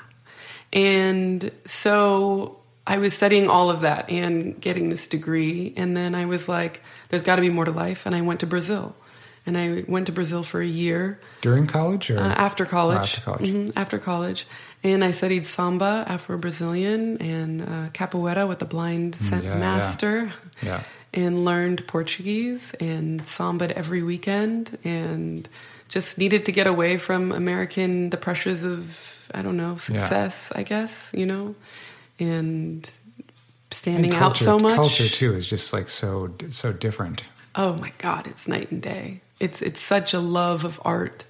[0.74, 5.74] And so I was studying all of that and getting this degree.
[5.76, 8.06] And then I was like, there's got to be more to life.
[8.06, 8.96] And I went to Brazil.
[9.46, 13.16] And I went to Brazil for a year During college or uh, after college.
[13.16, 13.50] After college.
[13.50, 14.48] Mhm, after college.
[14.84, 19.60] And I studied samba, Afro Brazilian, and uh, capoeira with the blind Mm, yeah, yeah.
[19.60, 20.32] master.
[20.62, 20.82] Yeah.
[21.14, 25.48] And learned Portuguese and samba'd every weekend and
[25.88, 30.64] just needed to get away from American, the pressures of, I don't know, success, I
[30.64, 31.56] guess, you know,
[32.20, 32.90] and
[33.72, 34.76] standing And out so much.
[34.76, 37.24] Culture too is just like so so different.
[37.56, 39.22] Oh my God, it's night and day.
[39.40, 41.26] It's it's such a love of art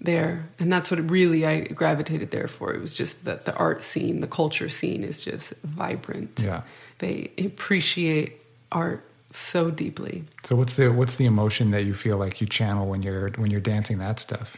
[0.00, 2.72] there, and that's what really I gravitated there for.
[2.72, 6.40] It was just that the art scene, the culture scene, is just vibrant.
[6.42, 6.62] Yeah.
[6.98, 8.40] they appreciate
[8.72, 10.24] art so deeply.
[10.44, 13.50] So what's the what's the emotion that you feel like you channel when you're when
[13.50, 14.56] you're dancing that stuff?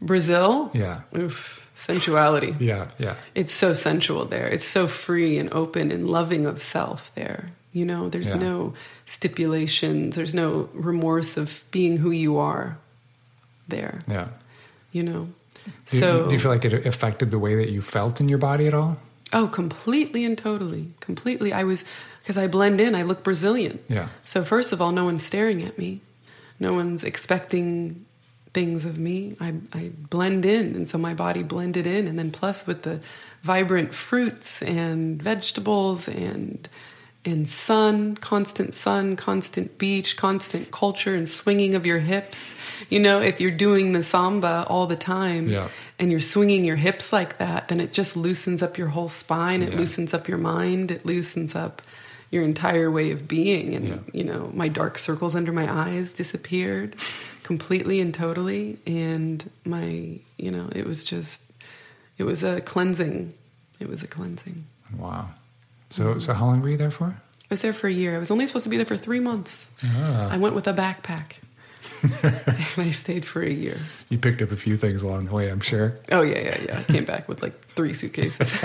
[0.00, 1.00] Brazil, Yeah.
[1.16, 2.54] oof, sensuality.
[2.58, 3.16] Yeah, yeah.
[3.34, 4.46] It's so sensual there.
[4.46, 7.50] It's so free and open and loving of self there.
[7.72, 8.36] You know, there's Yeah.
[8.38, 8.74] no
[9.06, 10.14] stipulations.
[10.14, 12.76] There's no remorse of being who you are
[13.68, 13.98] there.
[14.08, 14.28] Yeah.
[14.92, 15.28] You know.
[15.90, 18.38] Do so do you feel like it affected the way that you felt in your
[18.38, 18.98] body at all?
[19.32, 20.88] Oh, completely and totally.
[21.00, 21.52] Completely.
[21.52, 21.84] I was,
[22.22, 23.78] because I blend in, I look Brazilian.
[23.88, 24.08] Yeah.
[24.24, 26.00] So, first of all, no one's staring at me,
[26.60, 28.04] no one's expecting
[28.54, 29.36] things of me.
[29.40, 32.06] I, I blend in, and so my body blended in.
[32.06, 33.00] And then, plus, with the
[33.42, 36.68] vibrant fruits and vegetables and
[37.26, 42.52] and sun, constant sun, constant beach, constant culture, and swinging of your hips.
[42.90, 45.68] You know, if you're doing the samba all the time, Yeah.
[45.98, 49.62] and you're swinging your hips like that, then it just loosens up your whole spine.
[49.62, 49.78] It Yeah.
[49.78, 50.90] loosens up your mind.
[50.90, 51.80] It loosens up
[52.30, 53.72] your entire way of being.
[53.74, 53.98] And, Yeah.
[54.12, 56.94] you know, my dark circles under my eyes disappeared
[57.44, 58.78] completely and totally.
[58.86, 61.42] And my, you know, it was just,
[62.18, 63.32] it was a cleansing.
[63.78, 64.64] It was a cleansing.
[64.98, 65.28] Wow.
[65.90, 67.06] So so how long were you there for?
[67.06, 68.16] I was there for a year.
[68.16, 69.68] I was only supposed to be there for three months.
[69.84, 70.30] Ah.
[70.32, 71.34] I went with a backpack.
[72.22, 72.42] and
[72.88, 73.78] I stayed for a year.
[74.08, 75.98] You picked up a few things along the way, I'm sure.
[76.10, 76.78] Oh yeah, yeah, yeah.
[76.80, 78.64] I came back with like three suitcases.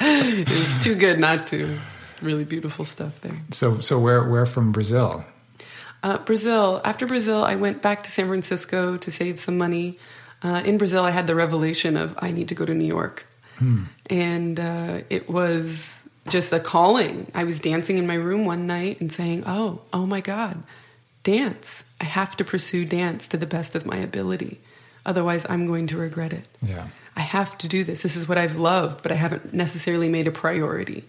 [0.00, 1.78] it was too good not to.
[2.22, 3.36] Really beautiful stuff there.
[3.50, 5.24] So, so where, where from Brazil?
[6.06, 6.80] Uh, Brazil.
[6.84, 9.98] After Brazil, I went back to San Francisco to save some money.
[10.40, 13.26] Uh, in Brazil, I had the revelation of I need to go to New York,
[13.58, 13.86] hmm.
[14.08, 17.32] and uh, it was just a calling.
[17.34, 20.62] I was dancing in my room one night and saying, "Oh, oh my God,
[21.24, 21.82] dance!
[22.00, 24.60] I have to pursue dance to the best of my ability.
[25.04, 26.46] Otherwise, I'm going to regret it.
[26.62, 28.02] Yeah, I have to do this.
[28.02, 31.02] This is what I've loved, but I haven't necessarily made a priority."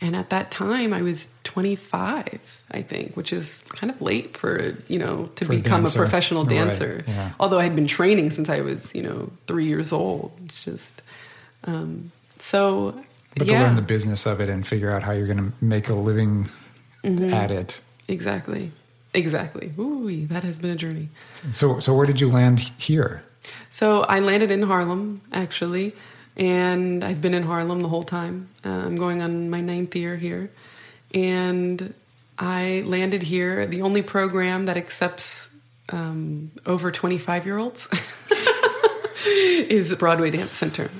[0.00, 4.76] And at that time, I was 25, I think, which is kind of late for
[4.86, 7.02] you know to for become a, a, professional dancer.
[7.04, 7.08] Right.
[7.08, 7.32] Yeah.
[7.40, 10.30] Although I had been training since I was you know three years old.
[10.44, 11.02] It's just
[11.64, 12.94] um, so
[13.34, 13.58] but yeah.
[13.58, 15.94] to learn the business of it and figure out how you're going to make a
[15.94, 16.48] living
[17.02, 17.34] mm-hmm.
[17.34, 17.80] at it.
[18.06, 18.70] Exactly.
[19.12, 19.72] Exactly.
[19.76, 21.08] Ooh, that has been a journey.
[21.52, 23.24] So, so where did you land here?
[23.70, 25.94] So I landed in Harlem, actually,
[26.36, 28.48] and I've been in Harlem the whole time.
[28.64, 30.50] Uh, I'm going on my ninth year here,
[31.14, 31.94] and
[32.38, 33.66] I landed here.
[33.66, 35.50] The only program that accepts
[35.90, 37.86] um, over 25 year olds
[39.26, 40.90] is the Broadway Dance Center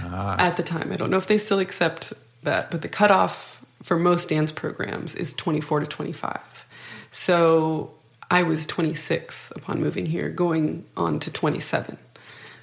[0.00, 0.36] ah.
[0.38, 0.92] at the time.
[0.92, 5.14] I don't know if they still accept that, but the cutoff for most dance programs
[5.14, 6.66] is 24 to 25.
[7.10, 7.92] So
[8.30, 11.98] I was 26 upon moving here, going on to 27.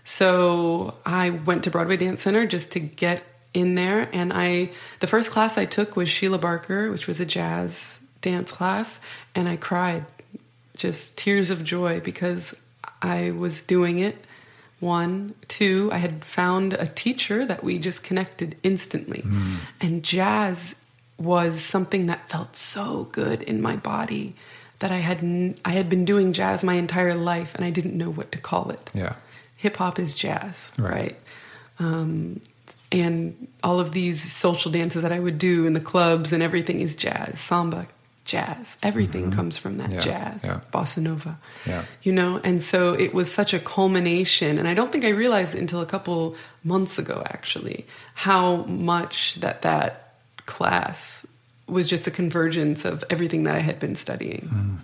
[0.05, 5.07] So I went to Broadway Dance Center just to get in there, and I the
[5.07, 8.99] first class I took was Sheila Barker, which was a jazz dance class,
[9.33, 10.05] and I cried,
[10.75, 12.53] just tears of joy because
[13.01, 14.25] I was doing it
[14.79, 19.23] one, two, I had found a teacher that we just connected instantly.
[19.23, 19.57] Mm.
[19.81, 20.75] And jazz
[21.17, 24.35] was something that felt so good in my body
[24.79, 28.09] that I had I had been doing jazz my entire life and I didn't know
[28.09, 28.89] what to call it.
[28.93, 29.15] Yeah.
[29.57, 30.93] Hip hop is jazz, right?
[30.93, 31.19] right?
[31.79, 32.39] Um,
[32.91, 36.79] and all of these social dances that I would do in the clubs and everything
[36.79, 37.87] is jazz, samba,
[38.25, 38.77] jazz.
[38.81, 39.35] Everything mm-hmm.
[39.35, 40.61] comes from that yeah, jazz, yeah.
[40.71, 41.37] bossa nova.
[41.65, 41.85] Yeah.
[42.03, 44.57] You know, and so it was such a culmination.
[44.57, 49.61] And I don't think I realized until a couple months ago, actually, how much that
[49.63, 50.13] that
[50.45, 51.25] class
[51.67, 54.49] was just a convergence of everything that I had been studying.
[54.51, 54.79] Mm.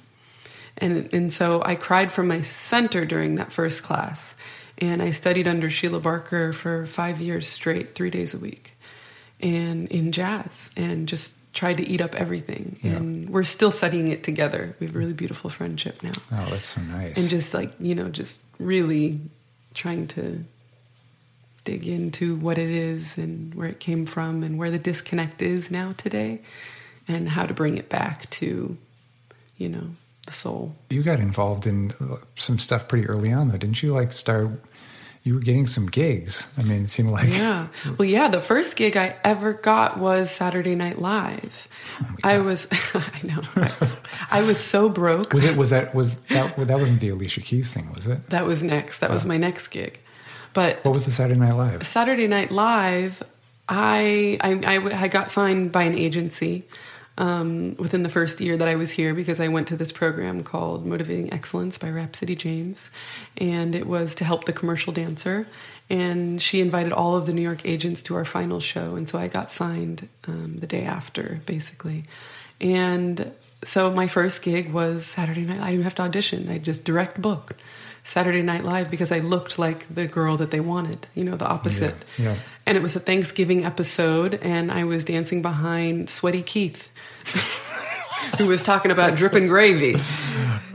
[0.78, 4.36] And, and so I cried from my center during that first class.
[4.78, 8.74] And I studied under Sheila Barker for five years straight, three days a week,
[9.40, 12.78] and in jazz, and just tried to eat up everything.
[12.82, 12.94] Yeah.
[12.94, 14.76] And we're still studying it together.
[14.80, 16.12] We have a really beautiful friendship now.
[16.32, 17.18] Oh, that's so nice.
[17.18, 19.22] And just like, you know, just really
[19.74, 20.44] trying to
[21.64, 25.72] dig into what it is and where it came from and where the disconnect is
[25.72, 26.42] now today
[27.08, 28.78] and how to bring it back to,
[29.58, 29.88] you know,
[30.26, 30.76] the soul.
[30.90, 33.94] You got involved in uh, some stuff pretty early on though, didn't you?
[33.94, 34.52] Like start
[35.26, 36.48] you were getting some gigs.
[36.56, 37.68] I mean, it seemed like yeah.
[37.98, 38.28] Well, yeah.
[38.28, 41.68] The first gig I ever got was Saturday Night Live.
[42.00, 43.42] Oh I was, I know,
[44.30, 45.34] I was so broke.
[45.34, 45.58] Was it?
[45.58, 45.96] Was that?
[45.96, 46.56] Was that?
[46.56, 48.30] That wasn't the Alicia Keys thing, was it?
[48.30, 49.00] That was next.
[49.00, 49.28] That was oh.
[49.28, 50.00] my next gig.
[50.54, 51.88] But what was the Saturday Night Live?
[51.88, 53.24] Saturday Night Live.
[53.68, 56.66] I I, I, I got signed by an agency
[57.18, 60.44] um, within the first year that I was here because I went to this program
[60.44, 62.90] called Motivating Excellence by Rhapsody James.
[63.38, 65.48] And it was to help the commercial dancer.
[65.90, 68.96] And she invited all of the New York agents to our final show.
[68.96, 72.04] And so I got signed um, the day after, basically.
[72.60, 73.32] And
[73.64, 75.62] so my first gig was Saturday night.
[75.62, 77.62] I didn't have to audition, I just direct booked.
[78.06, 81.48] Saturday Night Live because I looked like the girl that they wanted, you know, the
[81.48, 81.96] opposite.
[82.18, 82.36] Yeah, yeah.
[82.66, 86.90] And it was a Thanksgiving episode, and I was dancing behind Sweaty Keith,
[88.38, 89.96] who was talking about dripping gravy.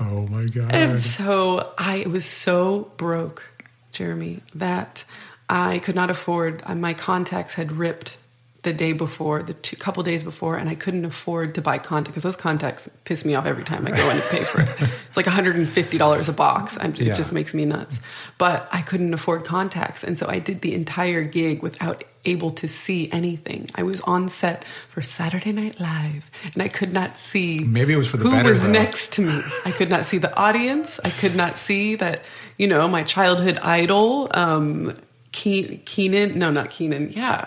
[0.00, 0.72] Oh my God.
[0.72, 3.44] And so I was so broke,
[3.92, 5.04] Jeremy, that
[5.48, 8.16] I could not afford, uh, my contacts had ripped
[8.62, 12.10] the day before, the two, couple days before, and I couldn't afford to buy contacts
[12.10, 14.68] because those contacts piss me off every time I go in to pay for it.
[15.10, 16.78] It's like $150 a box.
[16.80, 17.14] I'm, it yeah.
[17.14, 17.98] just makes me nuts.
[18.38, 22.68] But I couldn't afford contacts, and so I did the entire gig without able to
[22.68, 23.68] see anything.
[23.74, 27.64] I was on set for Saturday Night Live, and I could not see.
[27.64, 28.70] Maybe it was for the who better, was though.
[28.70, 29.42] next to me.
[29.64, 31.00] I could not see the audience.
[31.02, 32.22] I could not see that
[32.56, 34.96] you know my childhood idol, um,
[35.32, 36.38] Kenan.
[36.38, 37.10] No, not Kenan.
[37.10, 37.46] Yeah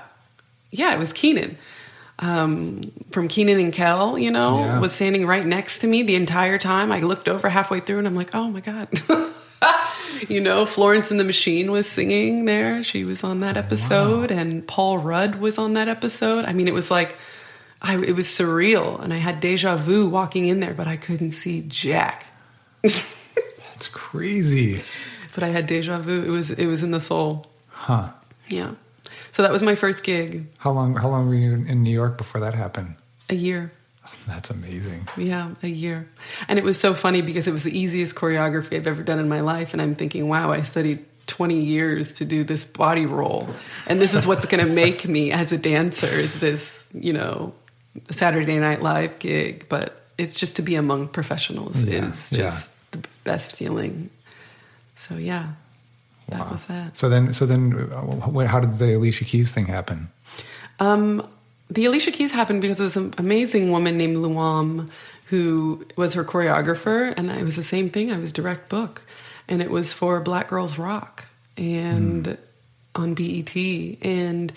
[0.73, 1.57] yeah, it was Kenan
[2.19, 4.79] Um, from Kenan and Kel, you know, yeah.
[4.79, 6.91] was standing right next to me the entire time.
[6.91, 8.87] I looked over halfway through and I'm like, oh my God.
[10.29, 12.83] you know, Florence and the Machine was singing there.
[12.83, 14.37] She was on that episode, wow.
[14.37, 16.45] and Paul Rudd was on that episode.
[16.45, 17.17] I mean, it was like,
[17.81, 19.01] I, it was surreal.
[19.01, 22.25] And I had deja vu walking in there, but I couldn't see Jack.
[22.81, 24.83] That's crazy.
[25.33, 26.23] But I had deja vu.
[26.23, 27.47] It was it was in the soul.
[27.69, 28.11] Huh.
[28.47, 28.71] Yeah.
[29.33, 30.45] So that was my first gig.
[30.59, 32.95] How long how long were you in New York before that happened?
[33.29, 33.71] A year.
[34.27, 35.07] That's amazing.
[35.17, 36.07] Yeah, a year.
[36.47, 39.27] And it was so funny because it was the easiest choreography I've ever done in
[39.27, 39.73] my life.
[39.73, 43.49] And I'm thinking, wow, I studied 20 years to do this body roll.
[43.87, 47.53] And this is what's going to make me as a dancer is this, you know,
[48.11, 49.65] Saturday Night Live gig.
[49.67, 52.37] But it's just to be among professionals Yeah, is yeah.
[52.37, 54.09] just the best feeling.
[54.95, 55.53] So yeah,
[56.39, 56.59] Wow.
[56.67, 56.97] that.
[56.97, 60.09] So then, so then, uh, how did the Alicia Keys thing happen?
[60.79, 61.25] Um,
[61.69, 64.89] the Alicia Keys happened because there's an amazing woman named Luam
[65.27, 68.11] who was her choreographer, and it was the same thing.
[68.11, 69.01] I was direct book,
[69.47, 71.25] and it was for Black Girls Rock
[71.57, 72.37] and
[72.95, 73.55] on BET,
[74.03, 74.51] and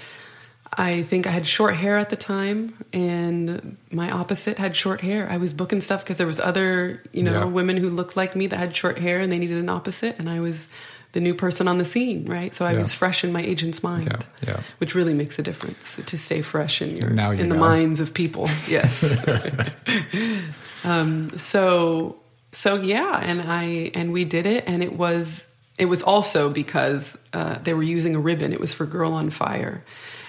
[0.79, 5.27] I think I had short hair at the time, and my opposite had short hair.
[5.31, 7.45] I was booking stuff because there was other, you know, Yeah.
[7.45, 10.29] women who looked like me that had short hair, and they needed an opposite, and
[10.29, 10.69] I was
[11.17, 12.55] the new person on the scene, right?
[12.55, 12.79] So I Yeah.
[12.85, 14.61] was fresh in my agent's mind Yeah, yeah.
[14.81, 18.01] which really makes a difference to stay fresh in your Now you in the minds
[18.01, 18.51] of people.
[18.69, 18.93] Yes.
[20.85, 22.17] um, so
[22.53, 25.45] so yeah, and I and we did it, and it was
[25.79, 28.53] it was also because uh, they were using a ribbon.
[28.53, 29.83] It was for Girl on Fire,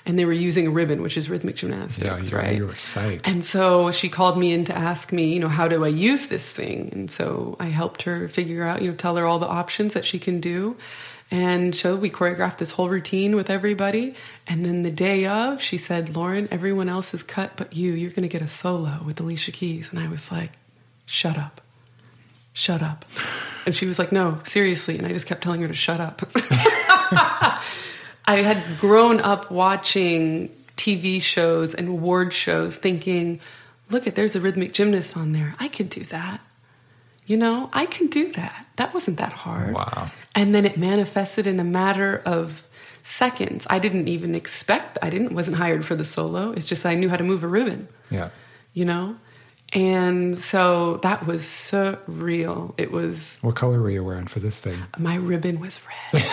[0.07, 2.55] and they were using a ribbon, which is rhythmic gymnastics, Yeah, right?
[2.57, 3.27] you were psyched.
[3.27, 6.27] And so she called me in to ask me, you know, how do I use
[6.27, 6.89] this thing?
[6.93, 10.05] And so I helped her figure out, you know, tell her all the options that
[10.05, 10.75] she can do.
[11.29, 14.15] And so we choreographed this whole routine with everybody.
[14.47, 17.91] And then the day of, she said, Lauren, everyone else is cut but you.
[17.91, 19.89] You're going to get a solo with Alicia Keys.
[19.91, 20.51] And I was like,
[21.05, 21.59] shut up.
[22.53, 23.03] Shut up.
[23.65, 24.97] And she was like, no, seriously.
[24.97, 26.21] And I just kept telling her to shut up.
[28.27, 33.39] I had grown up watching TV shows and award shows thinking,
[33.89, 35.55] look at there's a rhythmic gymnast on there.
[35.59, 36.41] I could do that.
[37.25, 38.67] You know, I can do that.
[38.75, 39.73] That wasn't that hard.
[39.73, 40.11] Wow.
[40.35, 42.63] And then it manifested in a matter of
[43.03, 43.65] seconds.
[43.69, 46.51] I didn't even expect I didn't wasn't hired for the solo.
[46.51, 48.29] It's just I knew how to move a ribbon yeah.
[48.73, 49.17] you know?
[49.73, 52.73] And so that was surreal.
[52.77, 54.79] It was, What color were you wearing for this thing?
[54.97, 55.79] my ribbon was
[56.13, 56.23] red.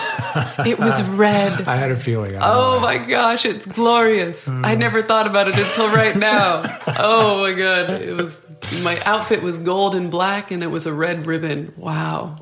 [0.67, 1.67] it was red.
[1.67, 2.37] I had a feeling.
[2.41, 4.47] Oh my gosh, it's glorious.
[4.47, 4.79] I mm.
[4.79, 6.63] never thought about it until right now.
[6.87, 7.91] Oh my God.
[8.03, 8.41] It was,
[8.83, 11.73] my outfit was gold and black and it was a red ribbon.
[11.77, 12.39] Wow.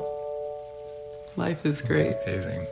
[1.36, 2.16] Life is great.
[2.26, 2.66] Amazing.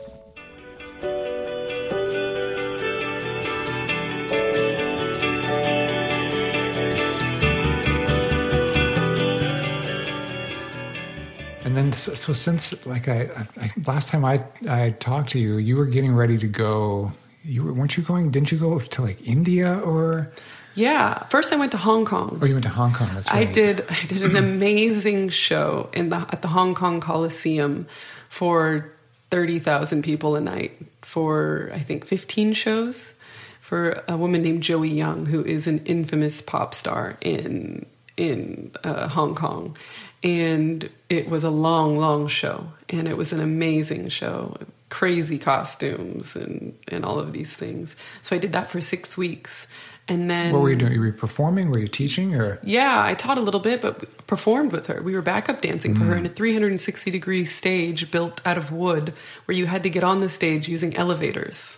[11.71, 13.29] And then, so, since like I,
[13.61, 17.13] I, last time I I talked to you, you were getting ready to go.
[17.45, 18.29] You were weren't you going?
[18.29, 20.33] Didn't you go to like India or
[20.75, 21.23] Yeah.
[21.27, 22.39] First I went to Hong Kong.
[22.41, 23.07] Oh, you went to Hong Kong?
[23.13, 23.85] That's I did.
[23.89, 27.87] I did an amazing show in the at the Hong Kong Coliseum
[28.27, 28.91] for
[29.29, 33.13] thirty thousand people a night for I think fifteen shows
[33.61, 37.85] for a woman named Joey Yung, who is an infamous pop star in
[38.17, 39.77] in uh, Hong Kong,
[40.23, 44.55] and it was a long, long show, and it was an amazing show.
[44.89, 47.95] Crazy costumes and and all of these things.
[48.21, 49.67] So I did that for six weeks,
[50.07, 50.99] and then What were you doing?
[50.99, 51.71] Were you performing?
[51.71, 52.35] Were you teaching?
[52.35, 55.01] Or yeah, I taught a little bit, but performed with her.
[55.01, 56.19] We were backup dancing for her mm.
[56.19, 59.13] in a 360 degree stage built out of wood
[59.45, 61.77] where you had to get on the stage using elevators.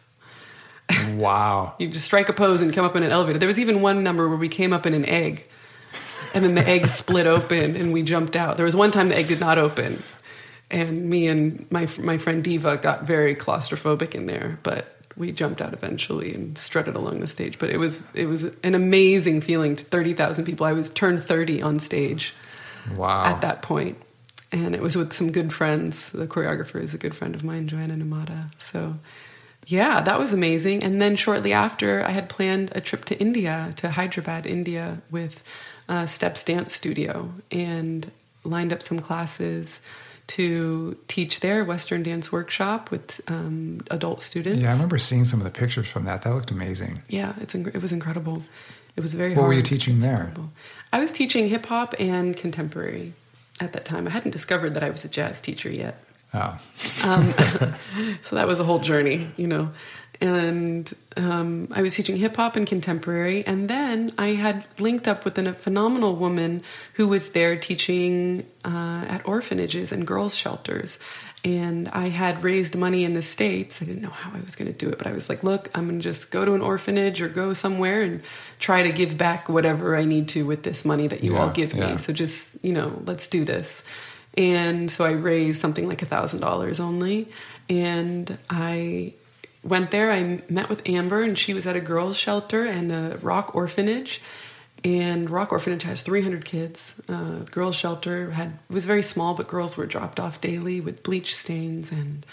[1.11, 3.39] wow, You just strike a pose and come up in an elevator.
[3.39, 5.47] There was even one number where we came up in an egg
[6.33, 8.57] and then the egg split open and we jumped out.
[8.57, 10.01] There was one time the egg did not open.
[10.71, 15.61] And me and my my friend Diva got very claustrophobic in there, but we jumped
[15.61, 17.59] out eventually and strutted along the stage.
[17.59, 20.65] But it was it was an amazing feeling to thirty thousand people.
[20.65, 22.33] I was turned thirty on stage
[22.95, 23.25] wow.
[23.25, 23.97] at that point,
[24.51, 26.09] and it was with some good friends.
[26.09, 28.51] The choreographer is a good friend of mine, Joanna Namada.
[28.59, 28.97] So,
[29.67, 30.83] yeah, that was amazing.
[30.83, 35.43] And then shortly after, I had planned a trip to India, to Hyderabad, India, with
[35.89, 38.11] uh, Steps Dance Studio, and
[38.43, 39.81] lined up some classes
[40.25, 44.61] to teach their Western dance workshop with um, adult students.
[44.61, 46.21] Yeah, I remember seeing some of the pictures from that.
[46.21, 47.01] That looked amazing.
[47.09, 48.43] Yeah, it's it was incredible.
[48.95, 49.47] It was very What hard.
[49.47, 50.31] were you teaching there?
[50.93, 53.13] I was teaching hip hop and contemporary
[53.59, 54.07] at that time.
[54.07, 56.01] I hadn't discovered that I was a jazz teacher yet.
[56.33, 56.57] Oh,
[57.03, 57.33] Um,
[58.23, 59.71] so that was a whole journey, you know.
[60.23, 63.45] And um, I was teaching hip hop and contemporary.
[63.45, 66.63] And then I had linked up with a phenomenal woman
[66.93, 70.97] who was there teaching uh, at orphanages and girls' shelters.
[71.43, 73.81] And I had raised money in the States.
[73.81, 75.69] I didn't know how I was going to do it, but I was like, look,
[75.75, 78.23] I'm going to just go to an orphanage or go somewhere and
[78.59, 81.49] try to give back whatever I need to with this money that you Yeah, all
[81.49, 81.91] give yeah.
[81.91, 81.97] me.
[81.97, 83.83] So just, you know, let's do this.
[84.37, 87.27] And so I raised something like a thousand dollars only,
[87.69, 89.13] and I
[89.63, 90.11] went there.
[90.11, 94.21] I met with Amber, and she was at a girls' shelter and a rock orphanage.
[94.85, 96.93] And Rock Orphanage has 300 kids.
[97.07, 101.35] Uh, girls' shelter had was very small, but girls were dropped off daily with bleach
[101.35, 102.25] stains and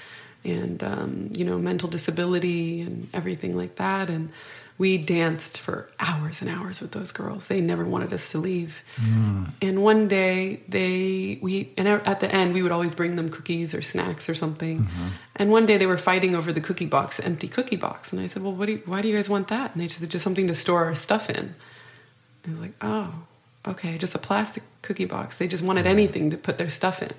[0.45, 4.11] and um, you know mental disability and everything like that.
[4.11, 4.33] And
[4.81, 7.49] we danced for hours and hours with those girls.
[7.49, 8.83] They never wanted us to leave.
[8.97, 9.53] Mm.
[9.61, 13.74] And one day they we and at the end we would always bring them cookies
[13.74, 14.85] or snacks or something.
[14.85, 15.09] Mm-hmm.
[15.37, 18.11] And one day they were fighting over the cookie box, the empty cookie box.
[18.11, 19.89] And I said, "Well, what do you, why do you guys want that?" And they
[19.89, 23.12] said, "Just something to store our stuff in." And I was like, "Oh,
[23.68, 25.37] okay, just a plastic cookie box.
[25.37, 27.12] They just wanted anything to put their stuff in,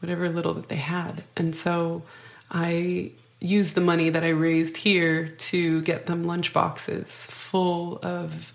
[0.00, 2.04] whatever little that they had." And so
[2.50, 3.10] I
[3.40, 8.52] use the money that I raised here to get them lunch boxes full of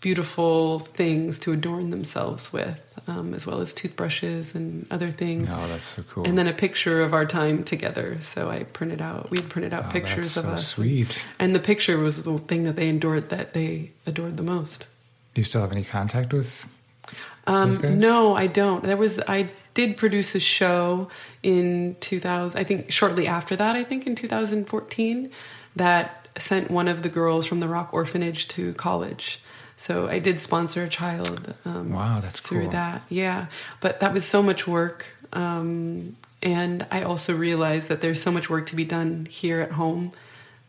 [0.00, 5.48] beautiful things to adorn themselves with, um, as well as toothbrushes and other things.
[5.50, 6.24] Oh, that's so cool.
[6.24, 8.20] And then a picture of our time together.
[8.20, 10.68] So I printed out, we printed out oh, pictures of so us.
[10.68, 11.24] Sweet.
[11.38, 14.86] And the picture was the thing that they adored that they adored the most.
[15.34, 16.66] Do you still have any contact with?
[17.46, 18.84] Um, no, I don't.
[18.84, 21.08] There was I did produce a show
[21.42, 25.30] in 2000, I think shortly after that, I think in 2014,
[25.76, 29.40] that sent one of the girls from the Rock Orphanage to college.
[29.76, 31.54] So I did sponsor a child.
[31.64, 32.70] Um, wow, that's through cool.
[32.72, 33.02] that.
[33.08, 33.46] Yeah,
[33.80, 38.50] but that was so much work, um, and I also realized that there's so much
[38.50, 40.12] work to be done here at home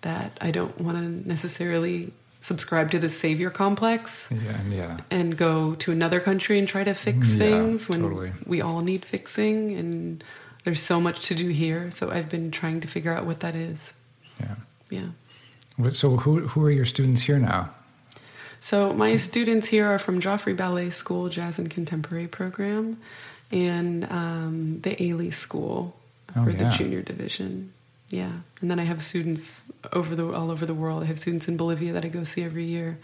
[0.02, 4.98] that I don't want to necessarily subscribe to the savior complex yeah, yeah.
[5.12, 8.32] and go to another country and try to fix things when totally.
[8.46, 10.24] we all need fixing and
[10.64, 13.56] there's so much to do here so i've been trying to figure out what that
[13.56, 13.92] is
[14.40, 14.56] yeah
[14.90, 17.74] yeah so who, who are your students here now
[18.62, 22.98] so my students here are from joffrey ballet school jazz and contemporary program
[23.52, 26.00] and um, the ailey school
[26.38, 26.58] oh, for yeah.
[26.58, 27.74] the junior division
[28.10, 28.32] yeah,
[28.62, 31.04] and then I have students over the all over the world.
[31.04, 32.98] I have students in Bolivia that I go see every year,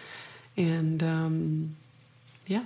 [0.57, 1.75] and um,
[2.47, 2.65] yeah.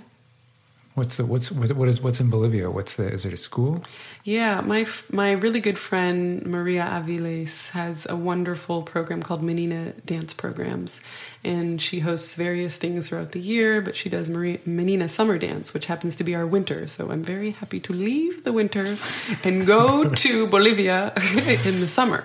[0.94, 2.70] What's the what's what, what is what's in Bolivia?
[2.70, 3.84] What's the is it a school?
[4.24, 10.34] Yeah, my my really good friend Maria Aviles has a wonderful program called Menina Dance
[10.34, 10.98] Programs,
[11.42, 13.80] and she hosts various things throughout the year.
[13.80, 16.86] But she does Maria, Menina Summer Dance, which happens to be our winter.
[16.88, 18.98] So I'm very happy to leave the winter
[19.42, 21.12] and go to Bolivia
[21.64, 22.24] in the summer.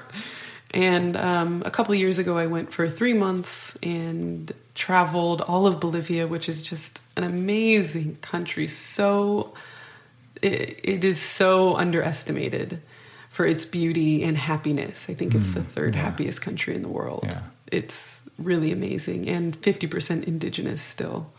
[0.71, 5.79] And um, a couple years ago, I went for three months and traveled all of
[5.79, 8.67] Bolivia, which is just an amazing country.
[8.67, 9.53] So
[10.41, 12.81] it, it is so underestimated
[13.29, 15.05] for its beauty and happiness.
[15.07, 16.01] I think mm, it's the third yeah.
[16.01, 17.23] happiest country in the world.
[17.23, 17.41] Yeah.
[17.71, 21.31] It's really amazing and 50% indigenous still.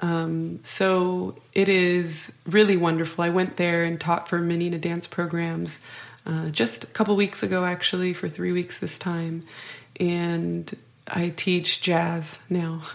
[0.00, 3.24] Um, so it is really wonderful.
[3.24, 5.78] I went there and taught for many Menina dance programs
[6.26, 9.42] uh, just a couple weeks ago, actually, for three weeks this time.
[9.98, 10.72] And
[11.08, 12.82] I teach jazz now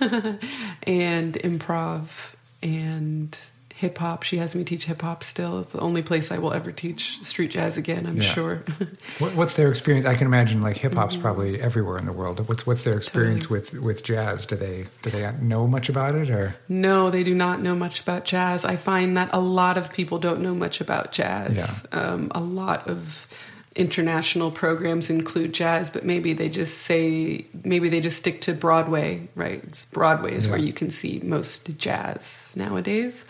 [0.84, 3.38] and improv and
[3.84, 4.24] hip hop.
[4.24, 5.60] She has me teach hip hop still.
[5.60, 8.24] It's the only place I will ever teach street jazz again, I'm Yeah.
[8.34, 8.64] sure.
[9.20, 10.06] What, what's their experience?
[10.06, 12.48] I can imagine like hip hop's probably everywhere in the world.
[12.48, 14.46] What's what's their experience with with jazz?
[14.46, 16.56] Do they do they know much about it or?
[16.70, 18.64] no, they do not know much about jazz.
[18.66, 21.58] I find that a lot of people don't know much about jazz.
[21.58, 21.74] Yeah.
[21.92, 23.28] Um, a lot of
[23.76, 29.28] international programs include jazz, but maybe they just say, maybe they just stick to Broadway,
[29.36, 29.64] right?
[29.64, 33.26] It's Broadway is where you can see most jazz nowadays.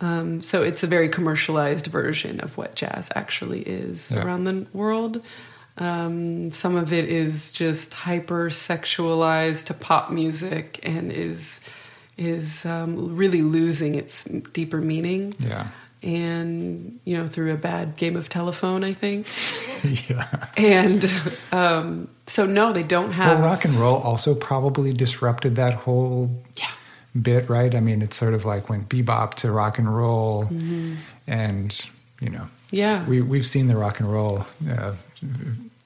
[0.00, 4.24] Um, so it's a very commercialized version of what jazz actually is Yeah.
[4.24, 5.22] around the world.
[5.78, 11.60] Um, some of it is just hyper sexualized to pop music and is
[12.16, 15.34] is um, really losing its deeper meaning.
[15.38, 15.68] Yeah.
[16.02, 19.26] And you know, through a bad game of telephone, I think.
[20.08, 20.46] yeah.
[20.56, 21.10] And
[21.52, 23.38] um, so, no, they don't have.
[23.40, 26.68] Well, rock and roll also probably disrupted that whole Yeah.
[27.22, 27.74] Bit, right?
[27.74, 30.48] I mean, it's sort of like went bebop to rock and roll,
[31.26, 31.86] and
[32.20, 33.04] you know, Yeah.
[33.06, 34.94] we we've seen the rock and roll uh,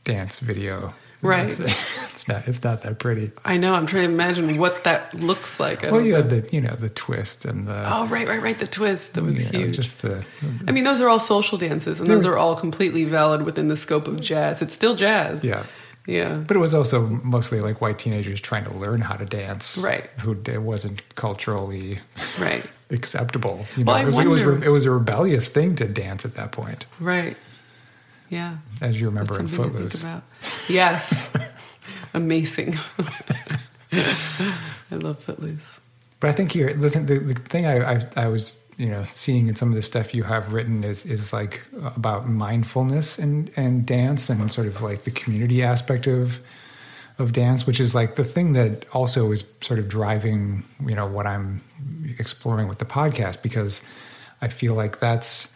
[0.04, 1.48] dance video, Right.
[1.48, 1.60] It's,
[2.14, 3.30] it's not it's not that pretty.
[3.44, 3.74] I know.
[3.74, 5.84] I'm trying to imagine what that looks like.
[5.84, 6.16] I Well, you know.
[6.16, 8.58] had the you know the twist and the Oh, right, right, right.
[8.58, 9.76] The twist that was you know, huge.
[9.76, 10.24] just the
[10.66, 13.76] I mean, those are all social dances, and those are all completely valid within the
[13.76, 14.62] scope of jazz.
[14.62, 15.44] It's still jazz.
[15.44, 15.64] yeah.
[16.06, 16.34] Yeah.
[16.36, 20.04] But it was also mostly like white teenagers trying to learn how to dance, Right.
[20.20, 22.00] Who it wasn't culturally
[22.38, 22.64] Right.
[22.90, 23.66] acceptable.
[23.76, 25.86] You know, Well, I it was it was, wonder- it was a rebellious thing to
[25.86, 27.36] dance at that point, Right.
[28.28, 28.56] Yeah.
[28.80, 30.22] as you remember in something to think Footloose.
[30.68, 31.30] Yes.
[32.14, 32.76] Amazing.
[33.92, 35.79] I love Footloose.
[36.20, 39.48] But I think here the, the, the thing I, I, I was you know seeing
[39.48, 41.62] in some of the stuff you have written is is like
[41.96, 46.40] about mindfulness and and dance and sort of like the community aspect of
[47.18, 51.06] of dance, which is like the thing that also is sort of driving you know
[51.06, 51.62] what I'm
[52.18, 53.82] exploring with the podcast because
[54.40, 55.52] I feel like that's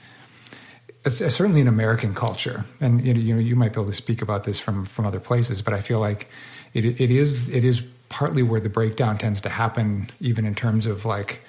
[1.08, 4.58] certainly in American culture, and you know you might be able to speak about this
[4.58, 6.28] from from other places, but I feel like
[6.72, 7.82] it it is it is
[8.14, 11.40] partly where the breakdown tends to happen, even in terms of like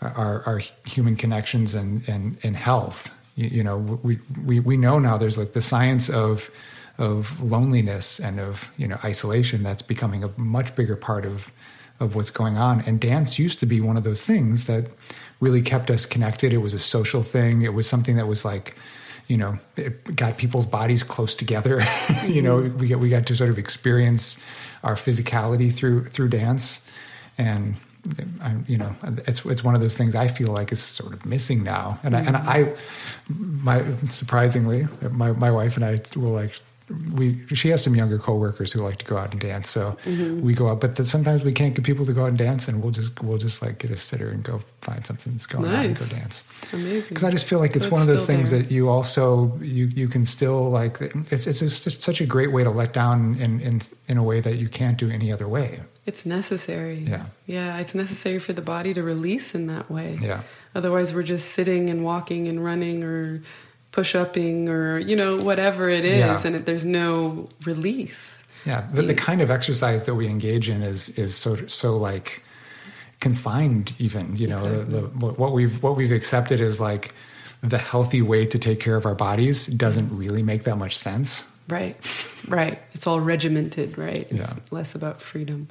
[0.00, 3.10] our, our human connections and and, and health.
[3.34, 6.48] You, you, know, we, we we know now there's like the science of
[6.96, 11.50] of loneliness and of you know isolation that's becoming a much bigger part of
[11.98, 12.82] of what's going on.
[12.82, 14.86] And dance used to be one of those things that
[15.40, 16.52] really kept us connected.
[16.52, 17.62] It was a social thing.
[17.62, 18.76] It was something that was like
[19.28, 21.78] you know, it got people's bodies close together.
[21.80, 22.32] Mm-hmm.
[22.36, 24.40] you know, we got we got to sort of experience
[24.82, 26.86] our physicality through through dance,
[27.38, 27.76] and
[28.40, 28.94] I, you know,
[29.26, 31.98] it's it's one of those things I feel like is sort of missing now.
[32.02, 32.16] And.
[32.16, 32.72] I, and I,
[33.28, 36.58] my surprisingly, my my wife and I will like
[37.14, 40.42] we she has some younger coworkers who like to go out and dance, so mm-hmm.
[40.42, 40.80] we go out.
[40.80, 43.38] But sometimes we can't get people to go out and dance, and we'll just we'll
[43.38, 45.78] just like get a sitter and go find something that's going nice.
[45.78, 46.44] on and go dance.
[46.72, 47.08] Amazing.
[47.08, 48.62] Because I just feel like it's so one it's of those things there.
[48.62, 52.64] that you also you you can still like it's it's just such a great way
[52.64, 55.80] to let down in in in a way that you can't do any other way.
[56.04, 56.98] It's necessary.
[56.98, 57.26] Yeah.
[57.46, 60.18] Yeah, it's necessary for the body to release in that way.
[60.20, 60.42] Yeah.
[60.74, 63.42] Otherwise, we're just sitting and walking and running or
[63.92, 66.42] push upping or you know whatever it is yeah.
[66.44, 70.82] and it, there's no release yeah the, the, kind of exercise that we engage in
[70.82, 72.42] is is so so like
[73.20, 74.94] confined even you know exactly.
[74.94, 77.14] the, the, what we've what we've accepted is like
[77.62, 81.46] the healthy way to take care of our bodies doesn't really make that much sense
[81.68, 81.96] right
[82.48, 84.54] right it's all regimented right it's yeah.
[84.70, 85.68] less about freedom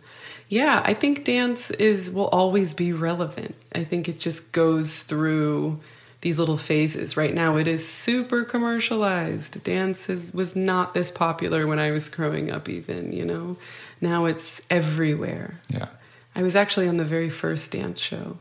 [0.47, 5.77] yeah i think dance is will always be relevant i think it just goes through
[6.21, 7.17] these little phases.
[7.17, 9.63] Right now, it is super commercialized.
[9.63, 13.57] Dance is, was not this popular when I was growing up, even, you know?
[13.99, 15.59] Now it's everywhere.
[15.69, 15.87] Yeah.
[16.35, 18.37] I was actually on the very first dance show.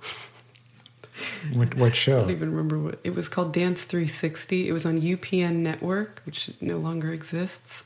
[1.53, 2.19] What, what show?
[2.19, 3.53] I don't even remember what it was called.
[3.53, 4.69] Dance 360.
[4.69, 7.83] It was on UPN Network, which no longer exists,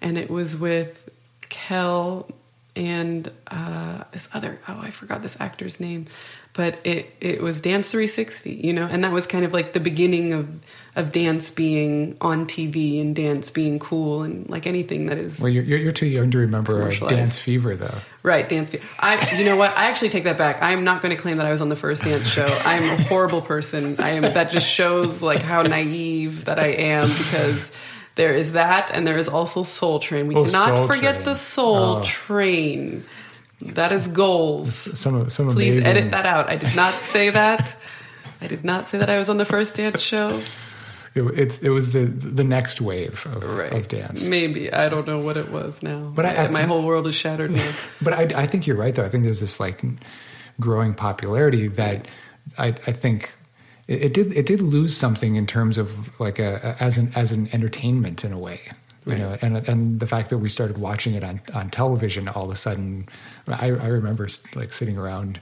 [0.00, 1.08] and it was with
[1.48, 2.28] Kel
[2.76, 4.58] and uh, this other.
[4.68, 6.06] Oh, I forgot this actor's name
[6.54, 9.80] but it it was Dance 360, you know, and that was kind of like the
[9.80, 10.48] beginning of
[10.96, 15.40] of dance being on TV and dance being cool and like anything that is.
[15.40, 17.98] Well, you're you're too young to remember Dance Fever, though.
[18.22, 18.84] Right, Dance Fever.
[19.00, 19.76] I, you know what?
[19.76, 20.62] I actually take that back.
[20.62, 22.46] I am not going to claim that I was on the first dance show.
[22.64, 23.96] I am a horrible person.
[23.98, 24.22] I am.
[24.22, 27.70] That just shows like how naive that I am because.
[28.16, 30.28] There is that, and there is also Soul Train.
[30.28, 31.24] We oh, cannot forget Train.
[31.24, 32.02] the Soul oh.
[32.04, 33.04] Train.
[33.60, 34.72] That is goals.
[34.98, 35.90] Some, some Please amazing.
[35.90, 36.50] edit that out.
[36.50, 37.76] I did not say that.
[38.40, 40.42] I did not say that I was on the first dance show.
[41.14, 43.72] It, it, it was the the next wave of, right.
[43.72, 44.24] of, dance.
[44.24, 46.12] Maybe I don't know what it was now.
[46.12, 47.72] But I, I my whole world is shattered now.
[48.02, 49.04] But I, I think you're right, though.
[49.04, 49.84] I think there's this like
[50.58, 52.08] growing popularity that
[52.58, 53.32] I, I think
[53.86, 57.12] it, it, did it did lose something in terms of like a, a as an
[57.14, 58.60] as an entertainment in a way
[59.06, 62.44] you know, and and the fact that we started watching it on on television all
[62.44, 63.08] of a sudden,
[63.46, 65.40] I, I remember like sitting around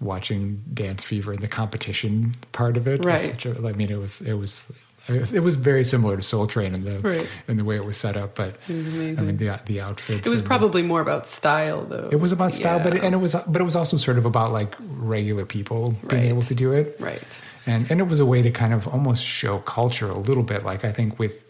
[0.00, 3.04] watching Dance Fever and the competition part of it.
[3.04, 3.44] Right.
[3.44, 4.70] A, I mean, it was it was
[5.08, 7.28] it was very similar to Soul Train in the right.
[7.48, 10.26] in the way it was set up, but I mean the the outfits.
[10.26, 12.08] It was probably the, more about style, though.
[12.12, 12.84] It was about style, yeah.
[12.84, 15.96] but it, and it was but it was also sort of about like regular people
[16.06, 17.42] being able to do it, right?
[17.66, 20.64] And and it was a way to kind of almost show culture a little bit.
[20.64, 21.42] Like I think with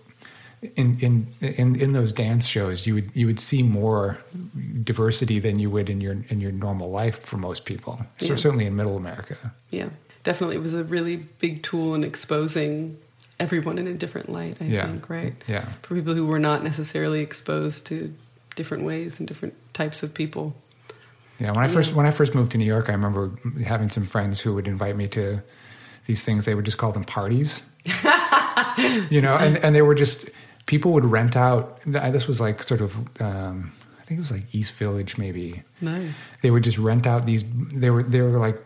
[0.63, 4.19] in, in in in those dance shows you would you would see more
[4.85, 8.01] diversity than you would in your in your normal life for most people.
[8.19, 8.37] So yeah.
[8.37, 9.37] certainly in middle america.
[9.71, 9.89] Yeah.
[10.23, 12.99] Definitely it was a really big tool in exposing
[13.39, 14.87] everyone in a different light i yeah.
[14.87, 15.35] think right?
[15.49, 15.67] Yeah.
[15.83, 18.15] For people who were not necessarily exposed to
[18.55, 20.55] different ways and different types of people.
[21.39, 23.33] Yeah when i first when i first moved to new york i remember
[23.65, 25.43] having some friends who would invite me to
[26.07, 26.45] these things.
[26.45, 27.63] They would just call them parties.
[29.11, 30.29] You know and, and they were just
[30.71, 31.81] people would rent out.
[31.85, 35.65] This was like sort of, um, I think it was like East Village, maybe.
[35.81, 36.13] Nice.
[36.43, 37.43] They would just rent out these.
[37.75, 38.57] They were they were like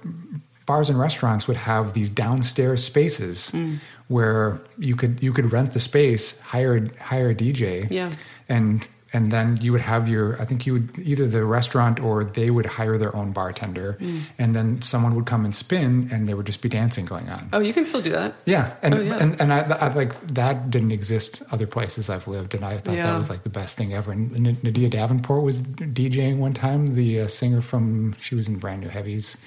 [0.67, 3.79] bars and restaurants would have these downstairs spaces mm.
[4.09, 8.13] where you could you could rent the space, hire hire a DJ, yeah,
[8.51, 12.25] and and then you would have your i think you would either the restaurant or
[12.25, 14.23] they would hire their own bartender mm.
[14.39, 17.49] and then someone would come and spin and there would just be dancing going on
[17.53, 19.19] oh you can still do that yeah and oh, yeah.
[19.19, 22.97] and, and I, I, like that didn't exist other places i've lived and i thought
[22.97, 23.07] yeah.
[23.07, 27.21] that was like the best thing ever and N'Dea Davenport was djing one time the
[27.21, 29.39] uh, singer from she was in brand new heavies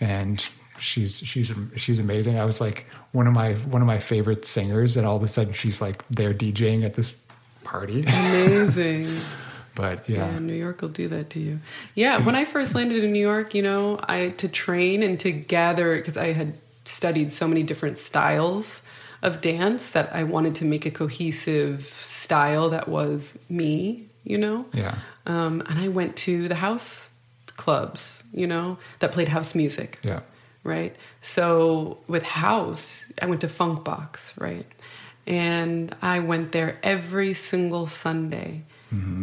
[0.00, 0.48] and
[0.82, 2.38] she's she's she's amazing.
[2.38, 5.28] I was like one of my one of my favorite singers, and all of a
[5.28, 7.12] sudden she's like there DJing at this
[7.72, 8.04] party.
[8.06, 9.20] Amazing.
[9.74, 10.30] but yeah.
[10.32, 11.60] Yeah, New York will do that to you.
[11.94, 15.32] Yeah, when I first landed in New York, you know, I to train and to
[15.32, 16.54] gather because I had
[16.84, 18.82] studied so many different styles
[19.22, 24.66] of dance that I wanted to make a cohesive style that was me, you know.
[24.74, 24.96] Yeah.
[25.26, 27.08] Um, and I went to the house
[27.56, 30.20] clubs, you know, that played house music Yeah.
[30.64, 30.94] right?
[31.22, 34.66] So with house, I went to Funk Box, right?
[35.26, 38.62] And I went there every single Sunday,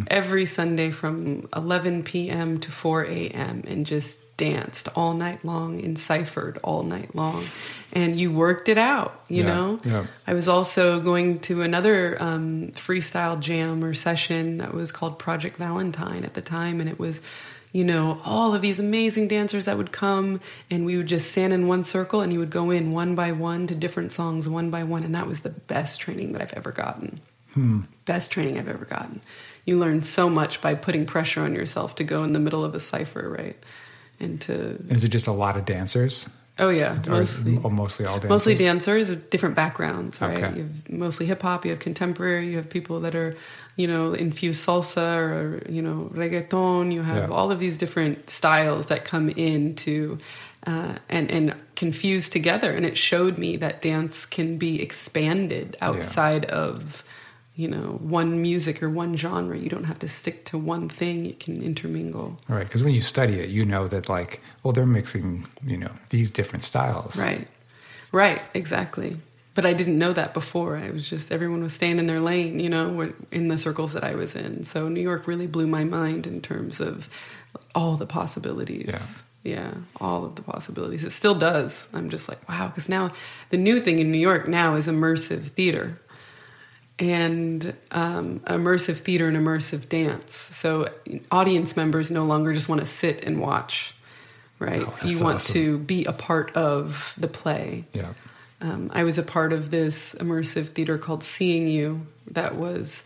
[0.10, 2.60] every Sunday from 11 p.m.
[2.62, 3.64] to 4 a.m.
[3.68, 7.44] and just danced all night long and ciphered all night long.
[7.92, 9.80] And you worked it out, you Yeah, know?
[9.84, 10.06] yeah.
[10.26, 15.58] I was also going to another um, freestyle jam or session that was called Project
[15.58, 17.20] Valentine at the time, and it was,
[17.72, 20.42] you know, all of these amazing dancers that would come,
[20.72, 23.32] and we would just stand in one circle, and you would go in one by
[23.32, 26.54] one to different songs, one by one, and that was the best training that I've
[26.54, 27.20] ever gotten.
[27.54, 27.82] Hmm.
[28.06, 29.22] Best training I've ever gotten.
[29.66, 32.74] You learn so much by putting pressure on yourself to go in the middle of
[32.74, 33.58] a cipher, right?
[34.20, 36.28] And to is it just a lot of dancers?
[36.60, 38.30] oh yeah, Or mostly mostly all dancers?
[38.30, 40.44] mostly dancers of different backgrounds, right?
[40.44, 40.58] Okay.
[40.58, 43.38] You have mostly hip hop, you have contemporary, you have people that are,
[43.80, 46.92] you know, infuse salsa or you know reggaeton.
[46.92, 47.36] You have Yeah.
[47.38, 50.18] all of these different styles that come into
[50.68, 56.46] uh, and and confused together, and it showed me that dance can be expanded outside
[56.46, 57.04] of.
[57.56, 59.58] You know, one music or one genre.
[59.58, 61.26] You don't have to stick to one thing.
[61.26, 62.38] It can intermingle.
[62.48, 65.92] Right, because when you study it, you know that like, well, they're mixing, you know,
[66.10, 67.18] these different styles.
[67.18, 67.48] Right.
[68.14, 69.18] Right, exactly.
[69.60, 70.78] But I didn't know that before.
[70.78, 74.06] I was just everyone was staying in their lane, you know, in the circles that
[74.06, 74.64] I was in.
[74.64, 77.10] So New York really blew my mind in terms of
[77.76, 78.86] all the possibilities.
[78.88, 79.02] Yeah.
[79.44, 81.04] Yeah, all of the possibilities.
[81.04, 81.90] It still does.
[81.94, 83.12] I'm just like, wow, because now
[83.50, 86.00] the new thing in New York now is immersive theater
[86.98, 90.36] and um, immersive theater and immersive dance.
[90.52, 90.88] So
[91.32, 93.94] audience members no longer just want to sit and watch,
[94.58, 94.86] right?
[94.88, 95.54] Oh, you want awesome.
[95.54, 97.84] to be a part of the play.
[97.92, 98.14] Yeah.
[98.62, 103.04] Um, I was a part of this immersive theater called Seeing You that was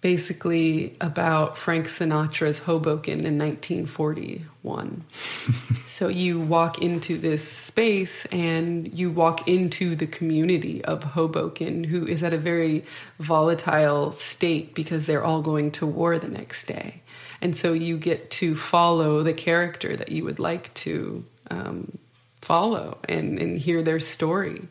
[0.00, 5.04] basically about Frank Sinatra's Hoboken in 1941.
[5.86, 12.06] so you walk into this space and you walk into the community of Hoboken, who
[12.06, 12.84] is at a very
[13.18, 17.02] volatile state because they're all going to war the next day.
[17.40, 21.98] And so you get to follow the character that you would like to um,
[22.46, 24.62] follow and, and hear their story.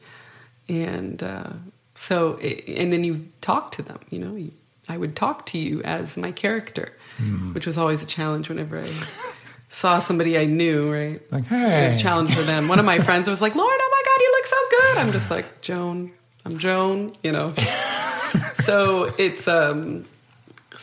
[0.69, 1.49] And uh,
[1.93, 4.51] so, it, and then you talk to them, you know, you,
[4.87, 6.87] I would talk to you as my character,
[7.53, 8.89] which was always a challenge whenever I
[9.69, 11.21] saw somebody I knew, right?
[11.31, 11.99] Like, It was a hey.
[12.01, 12.67] challenge for them.
[12.67, 14.97] One of my friends was like, Lauren, oh my God, you look so good.
[15.05, 16.11] I'm just like, Joan,
[16.45, 17.53] I'm Joan, you know.
[18.63, 20.05] so it's, um,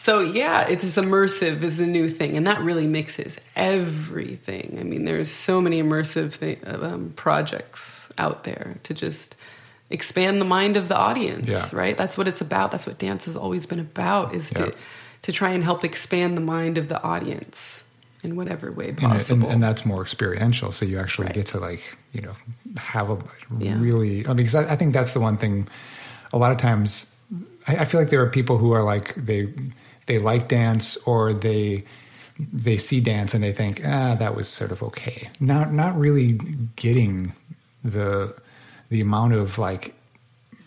[0.02, 4.76] so yeah, it's immersive is a new thing, and that really mixes everything.
[4.80, 9.36] I mean, there's so many immersive thing, um, projects out there to just
[9.90, 11.68] expand the mind of the audience, Yeah.
[11.72, 11.96] right?
[11.96, 12.72] That's what it's about.
[12.72, 14.66] That's what dance has always been about is Yeah.
[14.66, 14.74] to
[15.22, 17.84] to try and help expand the mind of the audience
[18.24, 19.44] in whatever way possible.
[19.44, 20.72] and, and that's more experiential.
[20.72, 21.36] So you actually Right.
[21.36, 22.32] get to like, you know,
[22.76, 23.18] have a
[23.60, 23.78] Yeah.
[23.78, 25.68] really, I mean, because I, I think that's the one thing
[26.32, 27.06] a lot of times
[27.68, 29.48] I feel like there are people who are like, they,
[30.06, 31.84] they like dance or they,
[32.52, 35.30] they see dance and they think, ah, that was sort of okay.
[35.40, 36.32] Not, not really
[36.76, 37.32] getting
[37.84, 38.34] the,
[38.88, 39.94] the amount of like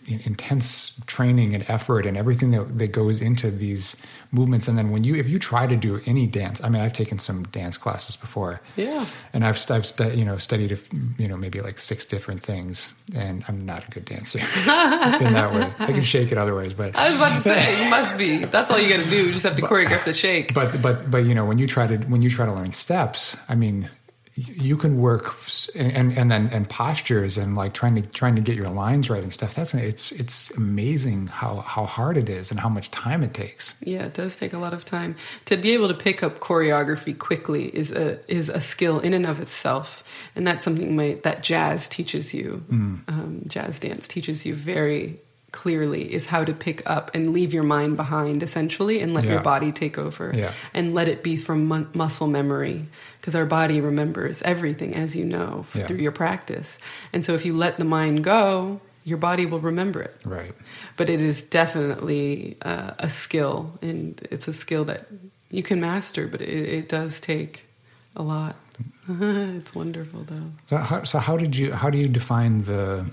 [0.08, 3.96] intense training and effort and everything that, that goes into these
[4.32, 6.92] movements and then when you if you try to do any dance i mean i've
[6.92, 9.06] taken some dance classes before Yeah.
[9.32, 10.78] and i've, I've stu- you know studied
[11.18, 15.52] you know maybe like six different things and i'm not a good dancer in that
[15.54, 18.18] way i can shake it other ways but I was about to say, you must
[18.18, 18.44] be.
[18.44, 19.26] That's all you got to do.
[19.26, 20.54] You just have to choreograph the shake.
[20.54, 23.36] but but but you know when you try to when you try to learn steps
[23.48, 23.88] i mean
[24.36, 25.34] you can work
[25.74, 29.22] and and, then and postures and like trying to trying to get your lines right
[29.22, 33.22] and stuff that's it's it's amazing how how hard it is and how much time
[33.22, 35.16] it takes Yeah, it does take a lot of time
[35.46, 37.74] to be able to pick up choreography quickly.
[37.74, 41.88] is a is a skill in and of itself, and that's something my, that jazz
[41.88, 42.62] teaches you.
[42.70, 43.08] Mm.
[43.08, 45.18] Um, jazz dance teaches you very
[45.52, 49.32] clearly is how to pick up and leave your mind behind essentially and let Yeah.
[49.34, 50.52] your body take over Yeah.
[50.74, 52.84] and let it be from mu- muscle memory
[53.26, 55.86] because our body remembers everything as you know Yeah.
[55.88, 56.78] through your practice
[57.12, 60.54] and so if you let the mind go your body will remember it right
[60.96, 65.08] but it is definitely uh, a skill and it's a skill that
[65.50, 67.66] you can master but it, it does take
[68.14, 68.56] a lot.
[69.08, 70.50] it's wonderful though.
[70.68, 73.10] So how, so how did you how do you define the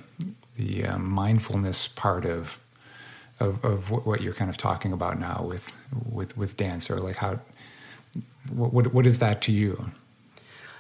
[0.56, 2.58] the uh, mindfulness part of
[3.40, 5.72] of, of what, what you're kind of talking about now with
[6.10, 7.40] with with dance or like how
[8.50, 9.92] what what, what is that to you?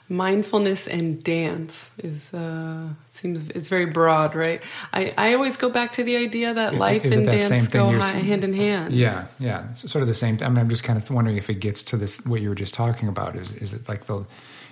[0.09, 4.61] Mindfulness and dance is uh, seems it's very broad, right?
[4.91, 8.43] I, I always go back to the idea that life and dance go high, hand
[8.43, 8.93] in hand.
[8.93, 10.37] Yeah, yeah, it's sort of the same.
[10.41, 12.55] I mean, I'm just kind of wondering if it gets to this what you were
[12.55, 13.35] just talking about.
[13.35, 14.25] Is is it like the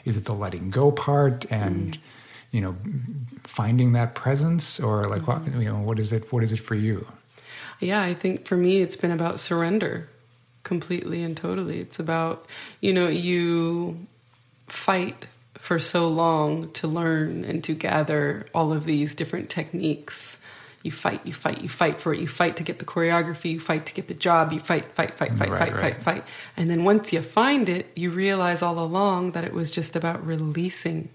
[0.06, 2.00] is it the letting go part and mm.
[2.52, 2.76] you know
[3.44, 5.54] finding that presence or like mm-hmm.
[5.54, 7.08] what you know what is it what is it for you?
[7.80, 10.08] Yeah, I think for me it's been about surrender
[10.64, 11.80] completely and totally.
[11.80, 12.46] It's about
[12.82, 14.08] you know you
[14.72, 20.38] fight for so long to learn and to gather all of these different techniques.
[20.84, 22.20] You fight, you fight, you fight for it.
[22.20, 25.16] You fight to get the choreography, you fight to get the job, you fight, fight,
[25.16, 25.82] fight, fight, right, fight, right.
[25.82, 26.24] fight, fight.
[26.58, 30.26] And then once you find it, you realize all along that it was just about
[30.26, 31.10] releasing.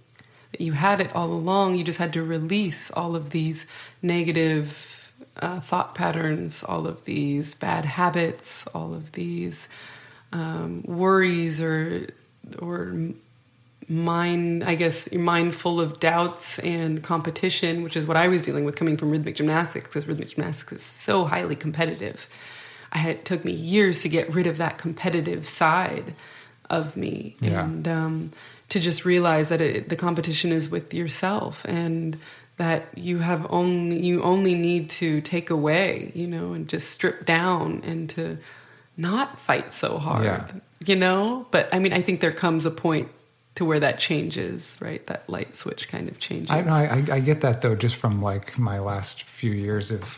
[0.53, 3.67] That you had it all along, you just had to release all of these
[4.01, 9.67] negative uh, thought patterns, all of these bad habits, all of these
[10.33, 12.09] um, worries or
[12.61, 12.95] or
[13.89, 18.43] mind, I guess, your mind full of doubts and competition, which is what I was
[18.43, 22.29] dealing with coming from rhythmic gymnastics, because rhythmic gymnastics is so highly competitive.
[22.93, 26.15] I had, it took me years to get rid of that competitive side
[26.69, 27.65] of me, yeah.
[27.65, 28.33] and um,
[28.71, 32.19] to just realize that it, the competition is with yourself, and
[32.57, 37.27] that you have only you only need to take away, you know, and just strip
[37.27, 38.39] down and to
[38.97, 40.47] not fight so hard, yeah.
[40.85, 41.47] you know.
[41.51, 43.09] But I mean, I think there comes a point
[43.57, 45.05] to where that changes, right?
[45.07, 46.51] That light switch kind of changes.
[46.51, 50.17] I, I, I get that though, just from like my last few years of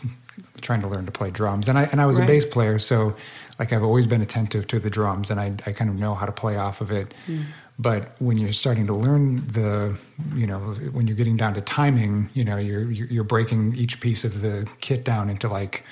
[0.61, 2.25] trying to learn to play drums, and I and I was right.
[2.25, 3.15] a bass player, so
[3.57, 6.25] like I've always been attentive to the drums, and I I kind of know how
[6.25, 7.13] to play off of it.
[7.27, 7.45] Mm.
[7.81, 9.97] But when you're starting to learn the,
[10.35, 10.59] you know,
[10.91, 14.67] when you're getting down to timing, you know, you're you're breaking each piece of the
[14.81, 15.85] kit down into like,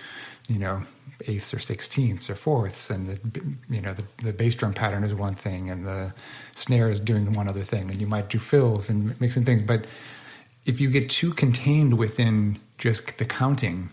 [0.50, 0.84] you know,
[1.28, 3.20] eighths or sixteenths or fourths, and the
[3.70, 6.14] you know the, the bass drum pattern is one thing, and the
[6.56, 9.62] snare is doing one other thing, and you might do fills and mixing things.
[9.62, 9.86] But
[10.66, 13.90] if you get too contained within just the counting,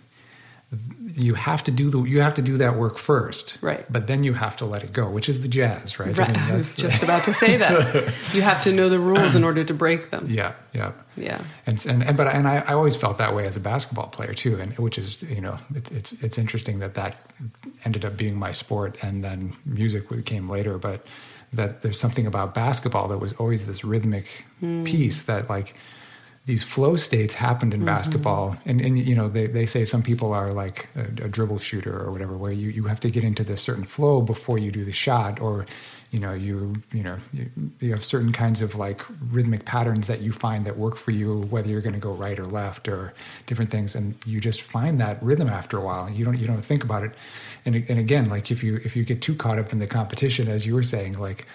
[1.17, 3.85] you have to do the you have to do that work first, right?
[3.91, 6.17] But then you have to let it go, which is the jazz, right?
[6.17, 6.29] Right.
[6.29, 9.35] I, mean, I was just about to say that you have to know the rules
[9.35, 10.27] in order to break them.
[10.29, 11.45] Yeah, yeah, yeah.
[11.67, 14.35] And and, and but and I, I always felt that way as a basketball player
[14.35, 17.17] too, and which is you know it, it's it's interesting that that
[17.85, 21.07] ended up being my sport, and then music came later, but
[21.53, 24.85] that there's something about basketball that was always this rhythmic mm.
[24.85, 25.75] piece that like
[26.47, 27.87] these flow states happened in mm-hmm.
[27.87, 28.57] basketball.
[28.67, 31.99] And, and you know they, they say some people are like a, a, dribble shooter
[31.99, 34.85] or whatever where you, you have to get into this certain flow before you do
[34.85, 35.67] the shot or
[36.11, 40.21] you know you you know you, you have certain kinds of like rhythmic patterns that
[40.21, 43.15] you find that work for you whether you're going to go right or left or
[43.47, 43.95] different things.
[43.95, 46.11] And you just find that rhythm after a while.
[46.11, 47.13] You don't you don't think about it
[47.65, 50.49] and, and again like if you if you get too caught up in the competition
[50.49, 51.47] as you were saying like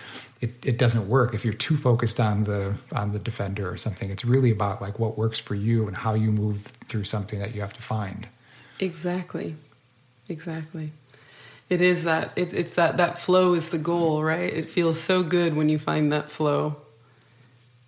[0.42, 1.34] it, it doesn't work.
[1.34, 5.00] If you're too focused on the on the defender or something it's really about like
[5.00, 8.28] what works for you and how you move through something that you have to find.
[8.80, 9.56] Exactly.
[10.28, 10.92] Exactly.
[11.70, 14.54] It is that it, it's that that flow is the goal right?
[14.54, 16.78] It feels so good when you find that flow.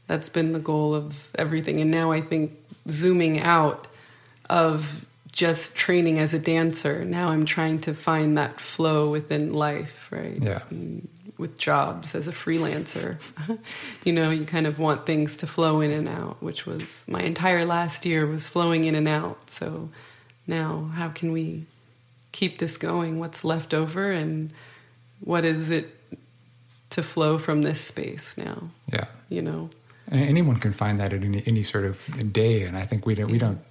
[0.08, 1.80] That's been the goal of everything.
[1.80, 2.58] And now i think
[2.90, 3.88] zooming out
[4.50, 10.08] of just training as a dancer now i'm trying to find that flow within life
[10.12, 11.08] right yeah and,
[11.42, 13.18] with jobs as a freelancer.
[14.06, 17.20] you know, you kind of want things to flow in and out, which was my
[17.20, 19.50] entire last year was flowing in and out.
[19.50, 19.90] So
[20.48, 21.66] now, how can we
[22.32, 23.20] keep this going?
[23.20, 24.52] What's left over, and
[25.20, 25.98] what is it
[26.92, 28.70] to flow from this space now?
[28.94, 29.72] Yeah, you know.
[30.12, 33.16] And anyone can find that at any, any sort of day, and I think we
[33.16, 33.34] don't yeah.
[33.34, 33.62] we don't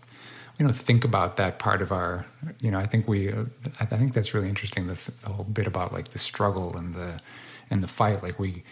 [0.60, 2.24] we don't think about that part of our
[2.60, 3.44] you know i think we uh,
[3.80, 7.20] i think that's really interesting the, the, whole bit about like the struggle and the
[7.70, 8.22] and the fight.
[8.22, 8.62] Like we,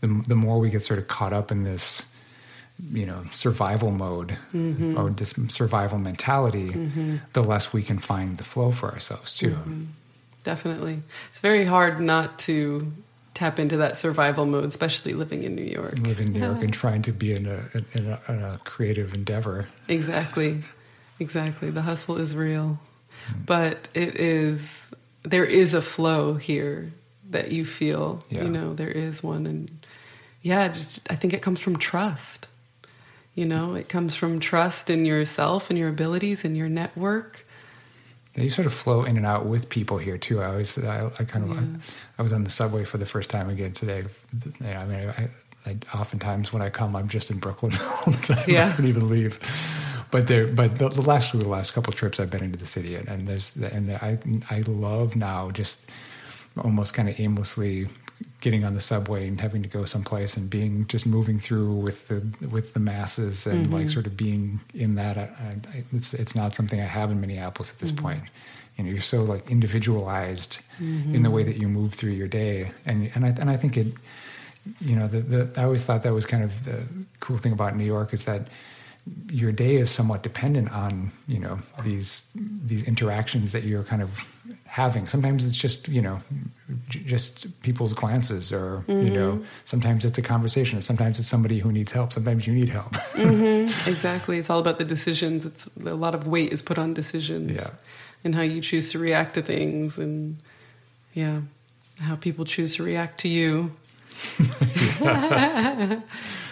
[0.00, 2.10] the, the more we get sort of caught up in this,
[2.92, 4.98] you know, survival mode mm-hmm.
[4.98, 7.16] or this survival mentality, mm-hmm.
[7.34, 9.50] the less we can find the flow for ourselves too.
[9.50, 9.84] Mm-hmm.
[10.44, 12.92] Definitely, it's very hard not to
[13.34, 15.98] tap into that survival mode, especially living in New York.
[15.98, 19.12] Living in New York and trying to be in a, in a, in a creative
[19.12, 19.66] endeavor.
[19.88, 20.62] Exactly,
[21.18, 21.70] exactly.
[21.70, 22.78] The hustle is real,
[23.44, 24.90] but it is
[25.22, 26.92] there is a flow here
[27.30, 28.20] that you feel.
[28.30, 28.44] Yeah.
[28.44, 29.86] You know, there is one, and
[30.42, 32.48] yeah, just I think it comes from trust.
[33.34, 37.44] You know, it comes from trust in yourself and your abilities and your network.
[38.34, 40.40] Yeah, you sort of flow in and out with people here too.
[40.40, 41.60] I always, I, I kind of, yeah.
[41.60, 44.04] I, I, was on the subway for the first time again today.
[44.62, 45.28] I mean, I,
[45.66, 48.44] I, oftentimes when I come, I'm just in Brooklyn all the time.
[48.48, 48.72] Yeah.
[48.72, 49.38] I don't even leave.
[50.16, 52.64] But there, but the, the last the last couple of trips I've been into the
[52.64, 55.84] city, and, and there's and I I love now just
[56.56, 57.88] almost kind of aimlessly
[58.40, 62.08] getting on the subway and having to go someplace and being just moving through with
[62.08, 63.88] the with the masses and like mm-hmm.
[63.90, 65.18] sort of being in that.
[65.18, 65.24] I,
[65.74, 68.06] I, it's it's not something I have in Minneapolis at this mm-hmm.
[68.06, 68.22] point.
[68.78, 71.30] You know, you're so like individualized in the mm-hmm.
[71.30, 73.88] way that you move through your day, and and I and I think it.
[74.80, 76.86] You know, the, the I always thought that was kind of the
[77.20, 78.48] cool thing about New York is that
[79.30, 84.10] your day is somewhat dependent on you know these these interactions that you're kind of
[84.64, 86.20] having sometimes it's just you know
[86.88, 89.44] j- just people's glances or you know mm-hmm.
[89.64, 93.56] sometimes it's a conversation sometimes it's somebody who needs help sometimes you need help mm-hmm.
[93.88, 94.38] Exactly.
[94.38, 95.44] It's all about the decisions.
[95.44, 97.52] It's a lot of weight is put on decisions.
[97.52, 97.70] Yeah.
[98.24, 100.38] And how you choose to react to things and
[101.14, 101.40] yeah,
[102.00, 103.72] how people choose to react to you.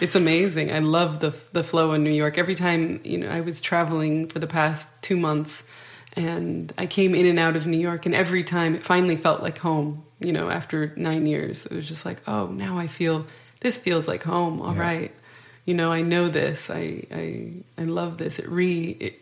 [0.01, 0.71] it's amazing.
[0.71, 2.37] I love the the flow in New York.
[2.37, 5.63] Every time, you know, I was traveling for the past 2 months
[6.15, 9.41] and I came in and out of New York and every time it finally felt
[9.41, 11.65] like home, you know, after 9 years.
[11.65, 13.25] It was just like, "Oh, now I feel
[13.59, 14.61] this feels like home.
[14.61, 14.81] All Yeah.
[14.81, 15.11] right."
[15.67, 17.51] you know i know this i i,
[17.81, 19.13] I love this it re it,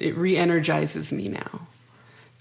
[0.00, 1.68] it re-energizes me now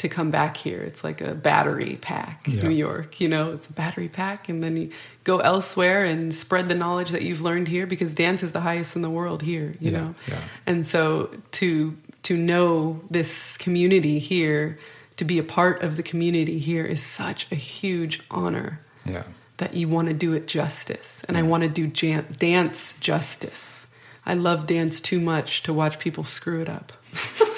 [0.01, 2.63] to come back here it's like a battery pack Yeah.
[2.63, 4.91] new york you know it's a battery pack and then you
[5.23, 8.95] go elsewhere and spread the knowledge that you've learned here because dance is the highest
[8.95, 10.39] in the world here you Yeah, know yeah.
[10.67, 11.29] and so
[11.59, 14.77] to to know this community here
[15.17, 19.23] to be a part of the community here is such a huge honor yeah
[19.57, 21.21] that you want to do it justice.
[21.27, 23.85] And I want to do jan- dance justice.
[24.25, 26.91] I love dance too much to watch people screw it up.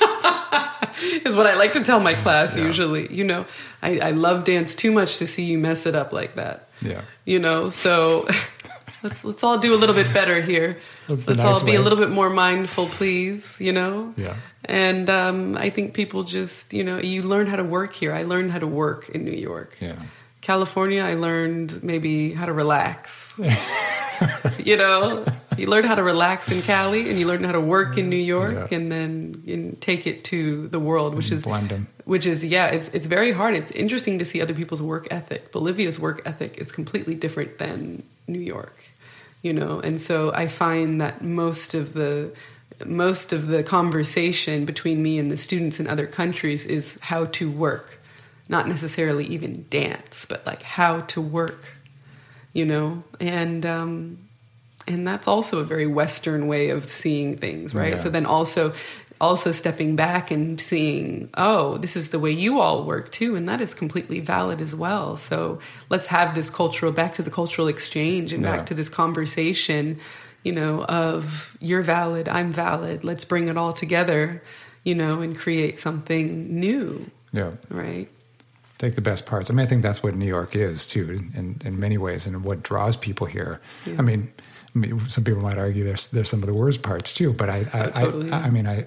[1.25, 2.65] is what I like to tell my class Yeah.
[2.65, 3.13] usually.
[3.13, 3.45] You know,
[3.81, 6.67] I, I love dance too much to see you mess it up like that.
[6.81, 7.01] Yeah.
[7.25, 8.27] You know, so
[9.03, 10.77] let's let's all do a little bit better here.
[11.07, 11.77] That's let's nice all be way.
[11.77, 13.55] a little bit more mindful, please.
[13.59, 14.13] You know.
[14.17, 14.35] Yeah.
[14.65, 18.13] And um, I think people just, you know, you learn how to work here.
[18.13, 19.75] I learned how to work in New York.
[19.81, 19.95] yeah
[20.39, 23.22] California, I learned maybe how to relax.
[24.63, 25.25] you know,
[25.57, 28.15] you learn how to relax in Cali, and you learn how to work in New
[28.15, 28.77] York, Yeah.
[28.77, 31.87] and then and take it to the world, which is blend 'em.
[32.05, 33.55] which is yeah, it's it's very hard.
[33.55, 35.51] It's interesting to see other people's work ethic.
[35.51, 38.75] Bolivia's work ethic is completely different than New York,
[39.41, 42.31] you know, and so I find that most of the
[42.85, 47.49] most of the conversation between me and the students in other countries is how to
[47.49, 47.99] work,
[48.49, 51.63] not necessarily even dance, but like how to work,
[52.53, 54.17] you know, and um,
[54.87, 57.93] and that's also a very Western way of seeing things, right?
[57.93, 57.97] Yeah.
[57.97, 58.73] So then also
[59.21, 63.47] also stepping back and seeing, oh, this is the way you all work too, and
[63.47, 65.15] that is completely valid as well.
[65.15, 68.51] So let's have this cultural back to the cultural exchange and Yeah.
[68.57, 69.99] back to this conversation,
[70.43, 73.03] you know, of you're valid, I'm valid.
[73.05, 74.43] Let's bring it all together,
[74.83, 78.09] you know, and create something new, yeah right?
[78.83, 79.49] Take the best parts.
[79.49, 82.43] I mean, I think that's what New York is too, in, in many ways, and
[82.43, 83.61] what draws people here.
[83.97, 84.31] I mean,
[84.75, 87.49] I mean, some people might argue there's there's some of the worst parts too, but
[87.49, 88.31] I I, Oh, totally.
[88.31, 88.85] I, I mean, I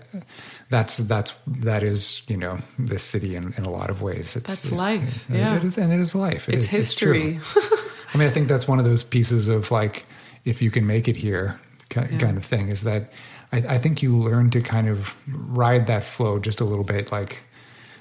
[0.71, 4.37] that's that's that is you know this city in, in a lot of ways.
[4.37, 5.57] It's, That's life, it- yeah.
[5.57, 6.49] it is, and it is life.
[6.49, 7.39] It It's is- history.
[8.15, 10.07] I mean, I think that's one of those pieces of like,
[10.45, 12.19] if you can make it here, ki- Yeah.
[12.19, 12.69] kind of thing.
[12.69, 13.13] Is that
[13.53, 17.13] I, I think you learn to kind of ride that flow just a little bit.
[17.13, 17.43] Like,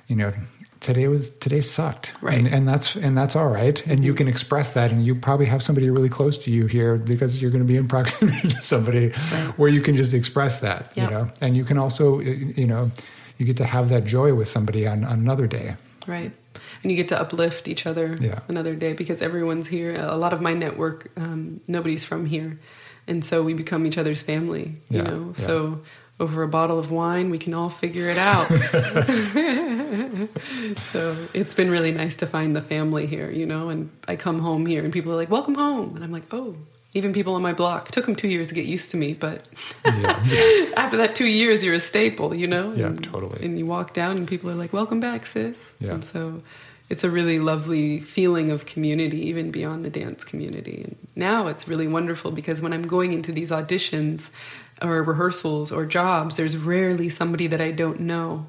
[0.07, 0.33] you know,
[0.86, 2.38] today was today sucked, Right.
[2.38, 3.86] And, and that's and that's all right.
[3.88, 6.95] And you can express that, and you probably have somebody really close to you here
[6.97, 9.09] because you're going to be in proximity to somebody
[9.57, 10.91] where you can just express that.
[10.95, 11.03] Yeah.
[11.05, 12.91] You know, and you can also, you know,
[13.38, 15.75] you get to have that joy with somebody on, on another day.
[16.07, 16.31] Right.
[16.83, 18.39] And you get to uplift each other Yeah.
[18.47, 19.95] another day because everyone's here.
[19.99, 22.59] A lot of my network, um, nobody's from here.
[23.07, 25.33] And so we become each other's family, you Yeah, know?
[25.38, 25.45] yeah.
[25.45, 25.81] So
[26.20, 28.47] over a bottle of wine, we can all figure it out.
[30.91, 33.70] so it's been really nice to find the family here, you know?
[33.70, 35.95] And I come home here and people are like, welcome home.
[35.95, 36.55] And I'm like, oh,
[36.93, 37.91] even people on my block.
[37.91, 39.49] Took them two years to get used to me, but
[39.86, 40.72] Yeah.
[40.78, 42.72] after that two years, you're a staple, you know?
[42.72, 43.43] Yeah, And- totally.
[43.45, 45.74] And you walk down and people are like, welcome back, sis.
[45.80, 45.95] Yeah.
[45.95, 46.41] And so
[46.89, 50.84] it's a really lovely feeling of community, even beyond the dance community.
[50.86, 54.30] And now it's really wonderful because when I'm going into these auditions
[54.82, 58.47] or rehearsals or jobs, there's rarely somebody that I don't know.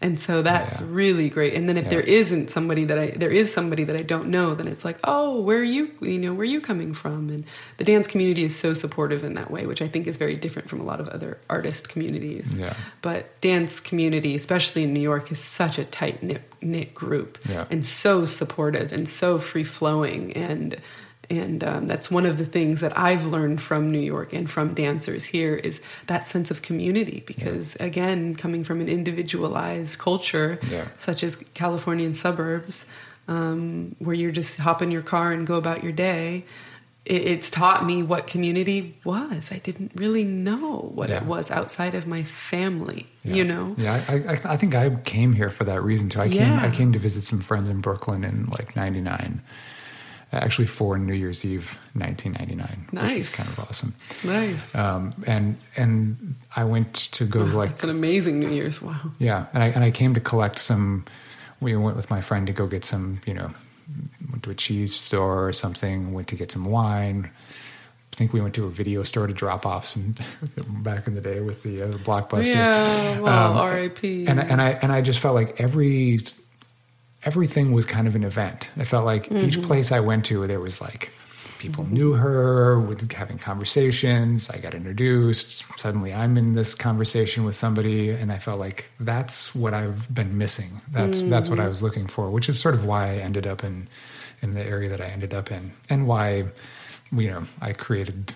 [0.00, 0.86] And so that's Yeah.
[0.90, 1.54] really great.
[1.54, 1.90] And then if Yeah.
[1.90, 4.98] there isn't somebody that I there is somebody that I don't know, then it's like,
[5.04, 5.90] oh, where are you?
[6.00, 7.28] You know, where are you coming from?
[7.30, 7.44] And
[7.76, 10.68] the dance community is so supportive in that way, which I think is very different
[10.68, 12.56] from a lot of other artist communities.
[12.58, 12.74] Yeah.
[13.00, 17.66] But dance community, especially in New York, is such a tight knit knit group, Yeah.
[17.70, 20.78] and so supportive and so free flowing and
[21.38, 24.74] and um, that's one of the things that I've learned from New York and from
[24.74, 27.22] dancers here is that sense of community.
[27.26, 27.86] Because yeah.
[27.86, 30.88] again, coming from an individualized culture yeah.
[30.98, 32.84] such as Californian suburbs,
[33.28, 36.44] um, where you're just hop in your car and go about your day
[37.04, 39.50] it's taught me what community was.
[39.50, 41.16] I didn't really know what yeah.
[41.16, 43.08] it was outside of my family.
[43.24, 43.74] You know.
[43.76, 46.20] Yeah, I, I, I, think I came here for that reason too.
[46.20, 49.40] I came I came to visit some friends in Brooklyn in like '99.
[50.32, 53.10] Actually, for New Year's Eve, 1999, nice.
[53.10, 53.94] which is kind of awesome.
[54.24, 54.74] Nice.
[54.74, 58.80] Um, and and I went to go wow, like it's an amazing New Year's.
[58.80, 58.98] Wow.
[59.18, 61.04] Yeah, and I and I came to collect some.
[61.60, 63.50] We went with my friend to go get some, you know,
[64.30, 67.30] went to a cheese store or something, went to get some wine.
[68.12, 70.14] I think we went to a video store to drop off some
[70.82, 72.54] back in the day with the, uh, blockbuster.
[72.54, 74.26] Yeah, well, um, R.I.P.
[74.26, 76.20] And and I and I just felt like every
[77.24, 78.68] everything was kind of an event.
[78.76, 79.46] I felt like mm-hmm.
[79.46, 81.12] each place I went to, there was like
[81.62, 84.50] people knew her, with having conversations.
[84.50, 85.64] I got introduced.
[85.78, 90.36] Suddenly, I'm in this conversation with somebody, and I felt like that's what I've been
[90.36, 90.80] missing.
[90.90, 91.30] That's mm-hmm.
[91.30, 93.88] that's what I was looking for, which is sort of why I ended up in
[94.42, 96.46] in the area that I ended up in, and why
[97.12, 98.34] you know I created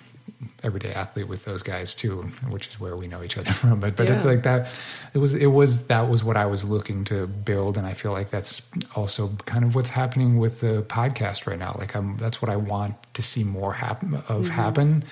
[0.63, 3.81] everyday athlete with those guys too, which is where we know each other from.
[3.81, 4.17] But but yeah.
[4.17, 4.69] it's like that.
[5.15, 8.13] It was it was that was what I was looking to build, and I feel
[8.13, 11.77] like that's also kind of what's happening with the podcast right now.
[11.79, 14.47] Like I'm that's what I want to see more happen of mm-hmm.
[14.47, 15.05] happen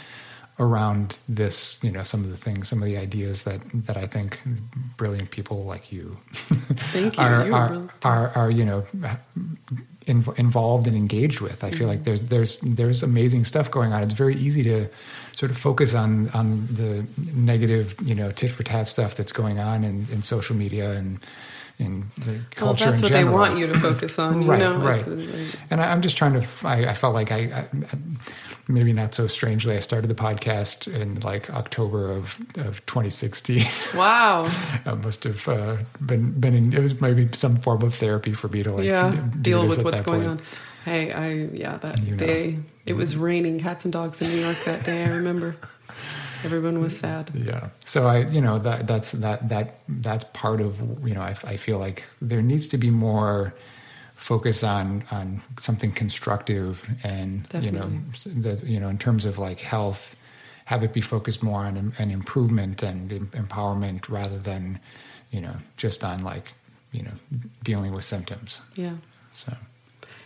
[0.59, 4.07] around this you know some of the things some of the ideas that that i
[4.07, 4.41] think
[4.97, 7.23] brilliant people like you, Thank you.
[7.23, 8.85] are, are, are, are you know
[10.07, 11.65] in, involved and engaged with.
[11.65, 12.27] I feel like mm-hmm.
[12.27, 14.03] there's there's there's amazing stuff going on.
[14.03, 14.89] It's very easy to
[15.33, 19.59] sort of focus on on the negative, you know, tit for tat stuff that's going
[19.59, 21.21] on in, in social media and
[21.79, 23.33] in the culture well, that's what general.
[23.33, 24.77] they want you to focus on, right, know?
[24.77, 25.05] Right.
[25.71, 26.47] And I, am just trying to.
[26.63, 27.67] I, I felt like I, I
[28.69, 33.65] maybe not so strangely, I started the podcast in like October of, of 2016.
[33.95, 34.51] Wow.
[34.87, 38.49] I must have uh, been, been in, it was maybe some form of therapy for
[38.49, 40.41] me to like yeah, deal with what's going point.
[40.41, 40.47] on.
[40.85, 42.63] Hey, I, yeah, that you day, know.
[42.87, 45.05] it was raining cats and dogs in New York that day.
[45.05, 45.57] I remember.
[46.45, 47.31] Everyone was sad.
[47.35, 47.71] Yeah.
[47.87, 51.57] So I, you know, that that's that that that's part of you know I, I
[51.57, 53.55] feel like there needs to be more
[54.25, 57.67] focus on on something constructive and Definitely.
[57.67, 60.17] you know the you know in terms of like health
[60.65, 64.81] have it be focused more on an improvement and empowerment rather than
[65.31, 66.53] you know just on like
[66.91, 67.11] you know
[67.63, 68.63] dealing with symptoms.
[68.77, 68.95] Yeah.
[69.35, 69.53] So.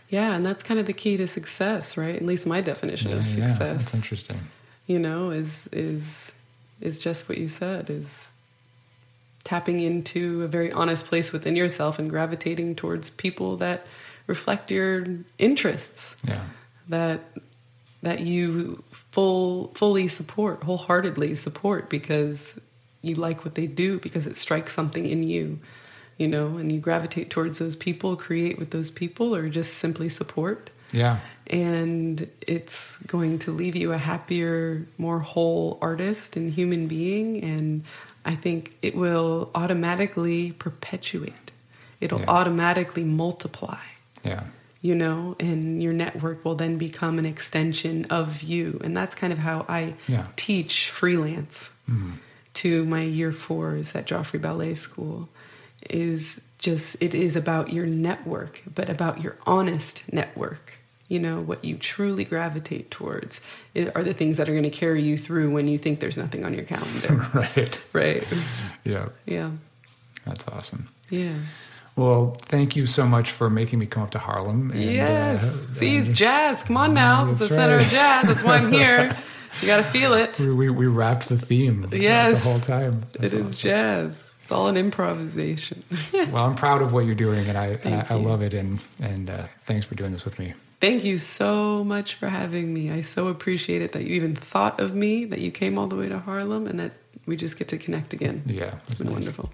[0.07, 2.15] Yeah and that's kind of the key to success right?
[2.15, 4.39] At least my definition yeah, of success yeah, that's interesting.
[4.87, 6.33] you know is is
[6.79, 8.28] is just what you said is
[9.43, 13.85] tapping into a very honest place within yourself and gravitating towards people that
[14.27, 15.05] reflect your
[15.37, 16.15] interests.
[16.23, 16.43] Yeah.
[16.87, 17.21] That
[18.01, 22.55] that you full fully support, wholeheartedly support because
[23.01, 25.59] you like what they do because it strikes something in you,
[26.17, 30.09] you know, and you gravitate towards those people, create with those people or just simply
[30.09, 30.69] support.
[30.91, 31.19] Yeah.
[31.47, 37.83] And it's going to leave you a happier, more whole artist and human being and
[38.25, 41.51] I think it will automatically perpetuate.
[42.01, 42.27] It'll yeah.
[42.27, 43.79] automatically multiply.
[44.23, 44.43] Yeah.
[44.81, 48.79] You know, and your network will then become an extension of you.
[48.83, 50.27] And that's kind of how I yeah.
[50.37, 52.13] teach freelance mm.
[52.55, 55.27] to my year fours at Joffrey Ballet School
[55.89, 60.78] is just it is about your network, but about your honest network
[61.09, 63.41] you know what you truly gravitate towards
[63.95, 66.45] are the things that are going to carry you through when you think there's nothing
[66.45, 68.25] on your calendar right right
[68.85, 69.51] yeah yeah
[70.25, 71.35] that's awesome yeah
[71.99, 74.71] well, thank you so much for making me come up to Harlem.
[74.71, 75.43] And, yes.
[75.43, 76.63] Uh, See, it's jazz.
[76.63, 77.29] Come on now.
[77.29, 77.53] It's the right.
[77.53, 78.25] center of jazz.
[78.25, 79.17] That's why I'm here.
[79.59, 80.39] You got to feel it.
[80.39, 82.41] We, we, we, wrapped the theme yes.
[82.41, 83.03] the whole time.
[83.11, 83.51] That's it is awesome.
[83.51, 84.23] jazz.
[84.43, 85.83] It's all an improvisation.
[86.13, 88.53] well, I'm proud of what you're doing, and I, and I, I, love it.
[88.53, 90.53] And, and uh, thanks for doing this with me.
[90.81, 92.89] Thank you so much for having me.
[92.89, 95.97] I so appreciate it that you even thought of me, that you came all the
[95.97, 96.93] way to Harlem, and that
[97.25, 98.43] we just get to connect again.
[98.45, 99.25] Yeah, it's been nice.
[99.25, 99.51] wonderful.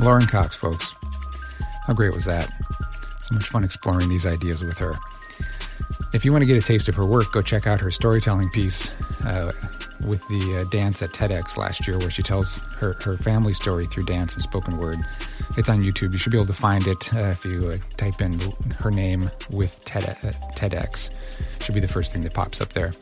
[0.00, 0.88] Lauren Cox, folks.
[1.86, 2.48] How great was that?
[3.24, 4.96] So much fun exploring these ideas with her.
[6.16, 8.48] If you want to get a taste of her work, go check out her storytelling
[8.48, 8.90] piece
[9.22, 9.52] uh,
[10.02, 13.84] with the uh, dance at TEDx last year, where she tells her, her family story
[13.84, 14.98] through dance and spoken word.
[15.58, 16.12] It's on YouTube.
[16.12, 18.40] You should be able to find it uh, if you uh, type in
[18.78, 21.10] her name with TED, uh, TEDx.
[21.60, 22.94] Should be the first thing that pops up there.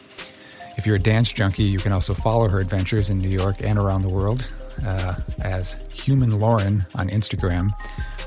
[0.76, 3.78] If you're a dance junkie, you can also follow her adventures in New York and
[3.78, 4.44] around the world
[4.84, 7.70] uh, as Human Lauren on Instagram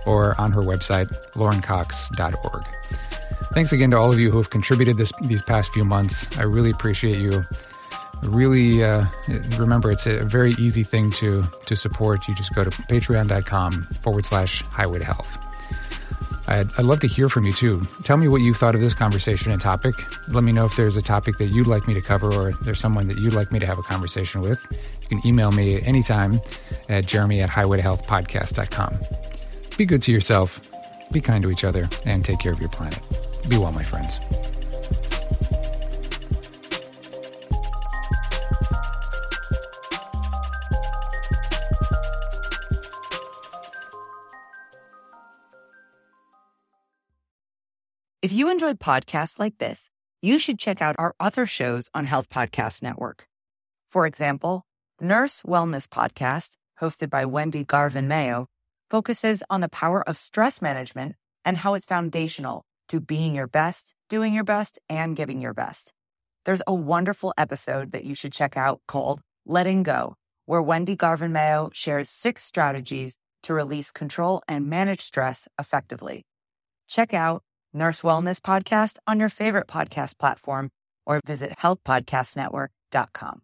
[0.05, 2.63] or on her website, laurencox.org.
[3.57, 6.27] Thanks again to all of you who have contributed this, these past few months.
[6.37, 7.43] I really appreciate you.
[8.21, 9.05] Really, uh,
[9.57, 12.27] remember, it's a very easy thing to, to support.
[12.27, 15.39] You just go to patreon.com forward slash highway to health.
[16.45, 17.87] I'd, I'd love to hear from you too.
[18.03, 19.95] Tell me what you thought of this conversation and topic.
[20.27, 22.79] Let me know if there's a topic that you'd like me to cover or there's
[22.79, 24.63] someone that you'd like me to have a conversation with.
[25.01, 26.41] You can email me anytime
[26.89, 28.99] at jeremy at highwaytohealthpodcast.com.
[29.77, 30.61] Be good to yourself,
[31.11, 33.01] be kind to each other, and take care of your planet.
[33.47, 34.19] Be well, my friends.
[48.21, 49.89] If you enjoyed podcasts like this,
[50.21, 53.25] you should check out our other shows on Health Podcast Network.
[53.89, 54.65] For example,
[54.99, 58.47] Nurse Wellness Podcast, hosted by Wendy Garvin Mayo,
[58.89, 61.15] focuses on the power of stress management
[61.45, 65.93] and how it's foundational to being your best, doing your best, and giving your best.
[66.45, 70.15] There's a wonderful episode that you should check out called Letting Go,
[70.45, 76.25] where Wendy Garvin Mayo shares six strategies to release control and manage stress effectively.
[76.87, 77.43] Check out
[77.73, 80.69] Nurse Wellness Podcast on your favorite podcast platform
[81.05, 83.35] or visit healthpodcastnetwork.com.